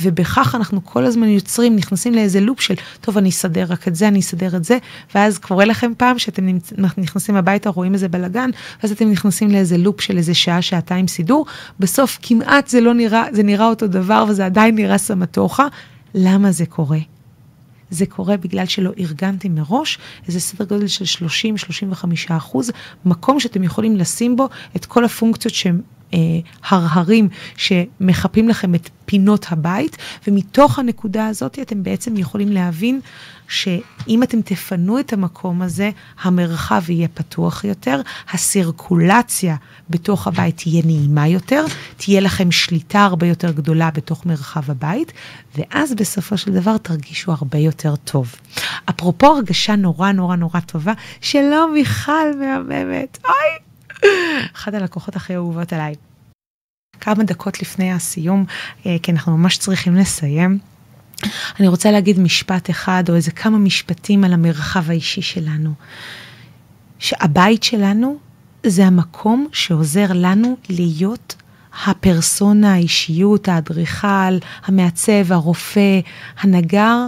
ובכך 0.00 0.54
אנחנו 0.54 0.84
כל 0.84 1.04
הזמן 1.04 1.28
יוצרים, 1.28 1.76
נכנסים 1.76 2.14
לאיזה 2.14 2.40
לופ 2.40 2.60
של, 2.60 2.74
טוב, 3.00 3.18
אני 3.18 3.28
אסדר 3.28 3.66
רק 3.68 3.88
את 3.88 3.94
זה, 3.94 4.08
אני 4.08 4.20
אסדר 4.20 4.56
את 4.56 4.64
זה, 4.64 4.78
ואז 5.14 5.38
קורה 5.38 5.64
לכם 5.64 5.92
פעם 5.96 6.18
שאתם 6.18 6.48
נכנסים 6.98 7.36
הביתה, 7.36 7.70
רואים 7.70 7.94
איזה 7.94 8.08
בלאגן, 8.08 8.50
ואז 8.82 8.92
אתם 8.92 9.10
נכנסים 9.10 9.50
לאיזה 9.50 9.76
לופ 9.78 10.00
של 10.00 10.16
איזה 10.16 10.34
שעה, 10.34 10.62
שעתיים 10.62 11.08
סידור, 11.08 11.46
בסוף 11.80 12.18
כמעט 12.22 12.68
זה 12.68 12.80
לא 12.80 12.94
נראה, 12.94 13.24
זה 13.32 13.42
נראה 13.42 13.66
אותו 13.66 13.86
דבר 13.86 14.24
וזה 14.28 14.46
עדיין 14.46 14.74
נראה 14.74 14.98
סמטוחה. 14.98 15.66
למה 16.14 16.52
זה 16.52 16.66
קורה? 16.66 16.98
זה 17.90 18.06
קורה 18.06 18.36
בגלל 18.36 18.66
שלא 18.66 18.90
ארגנתי 18.98 19.48
מראש 19.48 19.98
איזה 20.28 20.40
סדר 20.40 20.64
גודל 20.64 20.86
של 20.86 21.26
30-35 21.26 22.04
אחוז, 22.28 22.70
מקום 23.04 23.40
שאתם 23.40 23.62
יכולים 23.62 23.96
לשים 23.96 24.36
בו 24.36 24.48
את 24.76 24.84
כל 24.84 25.04
הפונקציות 25.04 25.54
אה, 25.66 25.70
הרהרים 26.68 27.28
שמחפים 27.56 28.48
לכם 28.48 28.74
את 28.74 28.90
פינות 29.10 29.46
הבית, 29.50 29.96
ומתוך 30.26 30.78
הנקודה 30.78 31.26
הזאת 31.26 31.58
אתם 31.62 31.82
בעצם 31.82 32.16
יכולים 32.16 32.48
להבין 32.48 33.00
שאם 33.48 34.22
אתם 34.22 34.42
תפנו 34.42 34.98
את 35.00 35.12
המקום 35.12 35.62
הזה, 35.62 35.90
המרחב 36.22 36.82
יהיה 36.90 37.08
פתוח 37.08 37.64
יותר, 37.64 38.00
הסירקולציה 38.32 39.56
בתוך 39.90 40.26
הבית 40.26 40.56
תהיה 40.56 40.82
נעימה 40.84 41.28
יותר, 41.28 41.64
תהיה 41.96 42.20
לכם 42.20 42.50
שליטה 42.50 43.04
הרבה 43.04 43.26
יותר 43.26 43.50
גדולה 43.50 43.90
בתוך 43.90 44.26
מרחב 44.26 44.70
הבית, 44.70 45.12
ואז 45.56 45.94
בסופו 45.94 46.38
של 46.38 46.52
דבר 46.52 46.76
תרגישו 46.76 47.32
הרבה 47.32 47.58
יותר 47.58 47.96
טוב. 47.96 48.34
אפרופו 48.90 49.26
הרגשה 49.26 49.76
נורא 49.76 50.12
נורא 50.12 50.36
נורא 50.36 50.60
טובה, 50.60 50.92
שלום 51.20 51.72
מיכל 51.74 52.36
מהממת, 52.40 53.18
אוי, 53.24 54.02
אחת 54.56 54.74
הלקוחות 54.74 55.16
הכי 55.16 55.34
אהובות 55.34 55.72
עליי. 55.72 55.94
כמה 57.00 57.24
דקות 57.24 57.62
לפני 57.62 57.92
הסיום, 57.92 58.44
אה, 58.86 58.96
כי 59.02 59.12
אנחנו 59.12 59.36
ממש 59.36 59.58
צריכים 59.58 59.96
לסיים. 59.96 60.58
אני 61.60 61.68
רוצה 61.68 61.90
להגיד 61.90 62.18
משפט 62.18 62.70
אחד 62.70 63.04
או 63.08 63.14
איזה 63.14 63.30
כמה 63.30 63.58
משפטים 63.58 64.24
על 64.24 64.32
המרחב 64.32 64.90
האישי 64.90 65.22
שלנו. 65.22 65.72
שהבית 66.98 67.62
שלנו 67.62 68.16
זה 68.66 68.86
המקום 68.86 69.48
שעוזר 69.52 70.06
לנו 70.14 70.56
להיות 70.68 71.36
הפרסונה, 71.86 72.74
האישיות, 72.74 73.48
האדריכל, 73.48 74.38
המעצב, 74.64 75.32
הרופא, 75.32 76.00
הנגר, 76.40 77.06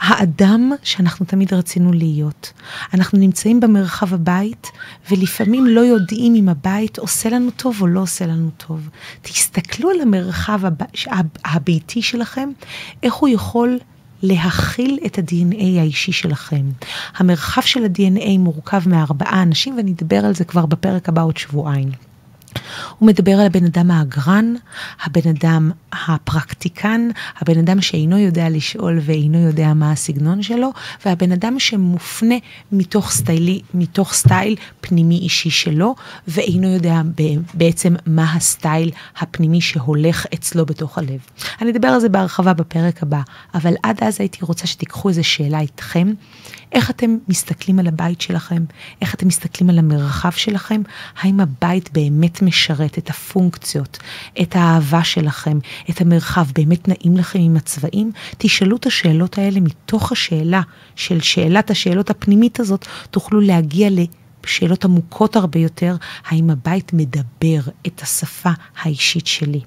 האדם 0.00 0.72
שאנחנו 0.82 1.26
תמיד 1.26 1.54
רצינו 1.54 1.92
להיות. 1.92 2.52
אנחנו 2.94 3.18
נמצאים 3.18 3.60
במרחב 3.60 4.14
הבית, 4.14 4.70
ולפעמים 5.10 5.66
לא 5.66 5.80
יודעים 5.80 6.34
אם 6.34 6.48
הבית 6.48 6.98
עושה 6.98 7.28
לנו 7.28 7.50
טוב 7.50 7.80
או 7.80 7.86
לא 7.86 8.00
עושה 8.00 8.26
לנו 8.26 8.50
טוב. 8.56 8.88
תסתכלו 9.22 9.90
על 9.90 10.00
המרחב 10.00 10.60
הב... 10.64 10.86
הביתי 11.44 12.02
שלכם, 12.02 12.48
איך 13.02 13.14
הוא 13.14 13.28
יכול 13.28 13.78
להכיל 14.22 14.98
את 15.06 15.18
ה-DNA 15.18 15.80
האישי 15.80 16.12
שלכם. 16.12 16.66
המרחב 17.16 17.62
של 17.62 17.84
ה-DNA 17.84 18.38
מורכב 18.38 18.88
מארבעה 18.88 19.42
אנשים, 19.42 19.76
ואני 19.76 19.92
אדבר 19.92 20.24
על 20.24 20.34
זה 20.34 20.44
כבר 20.44 20.66
בפרק 20.66 21.08
הבא 21.08 21.22
עוד 21.22 21.36
שבועיים. 21.36 21.90
הוא 22.98 23.06
מדבר 23.06 23.32
על 23.32 23.46
הבן 23.46 23.64
אדם 23.64 23.90
האגרן, 23.90 24.54
הבן 25.02 25.30
אדם 25.30 25.70
הפרקטיקן, 25.92 27.08
הבן 27.38 27.58
אדם 27.58 27.80
שאינו 27.80 28.18
יודע 28.18 28.48
לשאול 28.48 28.98
ואינו 29.02 29.38
יודע 29.38 29.74
מה 29.74 29.92
הסגנון 29.92 30.42
שלו, 30.42 30.72
והבן 31.06 31.32
אדם 31.32 31.58
שמופנה 31.58 32.34
מתוך, 32.72 33.10
סטיילי, 33.10 33.60
מתוך 33.74 34.12
סטייל 34.12 34.56
פנימי 34.80 35.18
אישי 35.18 35.50
שלו, 35.50 35.94
ואינו 36.28 36.68
יודע 36.68 37.00
בעצם 37.54 37.94
מה 38.06 38.32
הסטייל 38.32 38.90
הפנימי 39.18 39.60
שהולך 39.60 40.26
אצלו 40.34 40.66
בתוך 40.66 40.98
הלב. 40.98 41.18
אני 41.62 41.70
אדבר 41.70 41.88
על 41.88 42.00
זה 42.00 42.08
בהרחבה 42.08 42.52
בפרק 42.52 43.02
הבא, 43.02 43.20
אבל 43.54 43.74
עד 43.82 44.02
אז 44.02 44.20
הייתי 44.20 44.38
רוצה 44.42 44.66
שתיקחו 44.66 45.08
איזו 45.08 45.24
שאלה 45.24 45.60
איתכם. 45.60 46.12
איך 46.74 46.90
אתם 46.90 47.16
מסתכלים 47.28 47.78
על 47.78 47.86
הבית 47.86 48.20
שלכם? 48.20 48.64
איך 49.02 49.14
אתם 49.14 49.26
מסתכלים 49.26 49.70
על 49.70 49.78
המרחב 49.78 50.30
שלכם? 50.30 50.82
האם 51.20 51.40
הבית 51.40 51.92
באמת 51.92 52.42
משרת 52.42 52.98
את 52.98 53.10
הפונקציות, 53.10 53.98
את 54.42 54.56
האהבה 54.56 55.04
שלכם, 55.04 55.58
את 55.90 56.00
המרחב, 56.00 56.46
באמת 56.54 56.88
נעים 56.88 57.16
לכם 57.16 57.38
עם 57.42 57.56
הצבעים? 57.56 58.12
תשאלו 58.38 58.76
את 58.76 58.86
השאלות 58.86 59.38
האלה 59.38 59.60
מתוך 59.60 60.12
השאלה 60.12 60.62
של 60.96 61.20
שאלת 61.20 61.70
השאלות 61.70 62.10
הפנימית 62.10 62.60
הזאת, 62.60 62.86
תוכלו 63.10 63.40
להגיע 63.40 63.90
ל... 63.90 63.98
שאלות 64.46 64.84
עמוקות 64.84 65.36
הרבה 65.36 65.58
יותר, 65.60 65.96
האם 66.26 66.50
הבית 66.50 66.92
מדבר 66.92 67.60
את 67.86 68.02
השפה 68.02 68.50
האישית 68.82 69.26
שלי. 69.26 69.60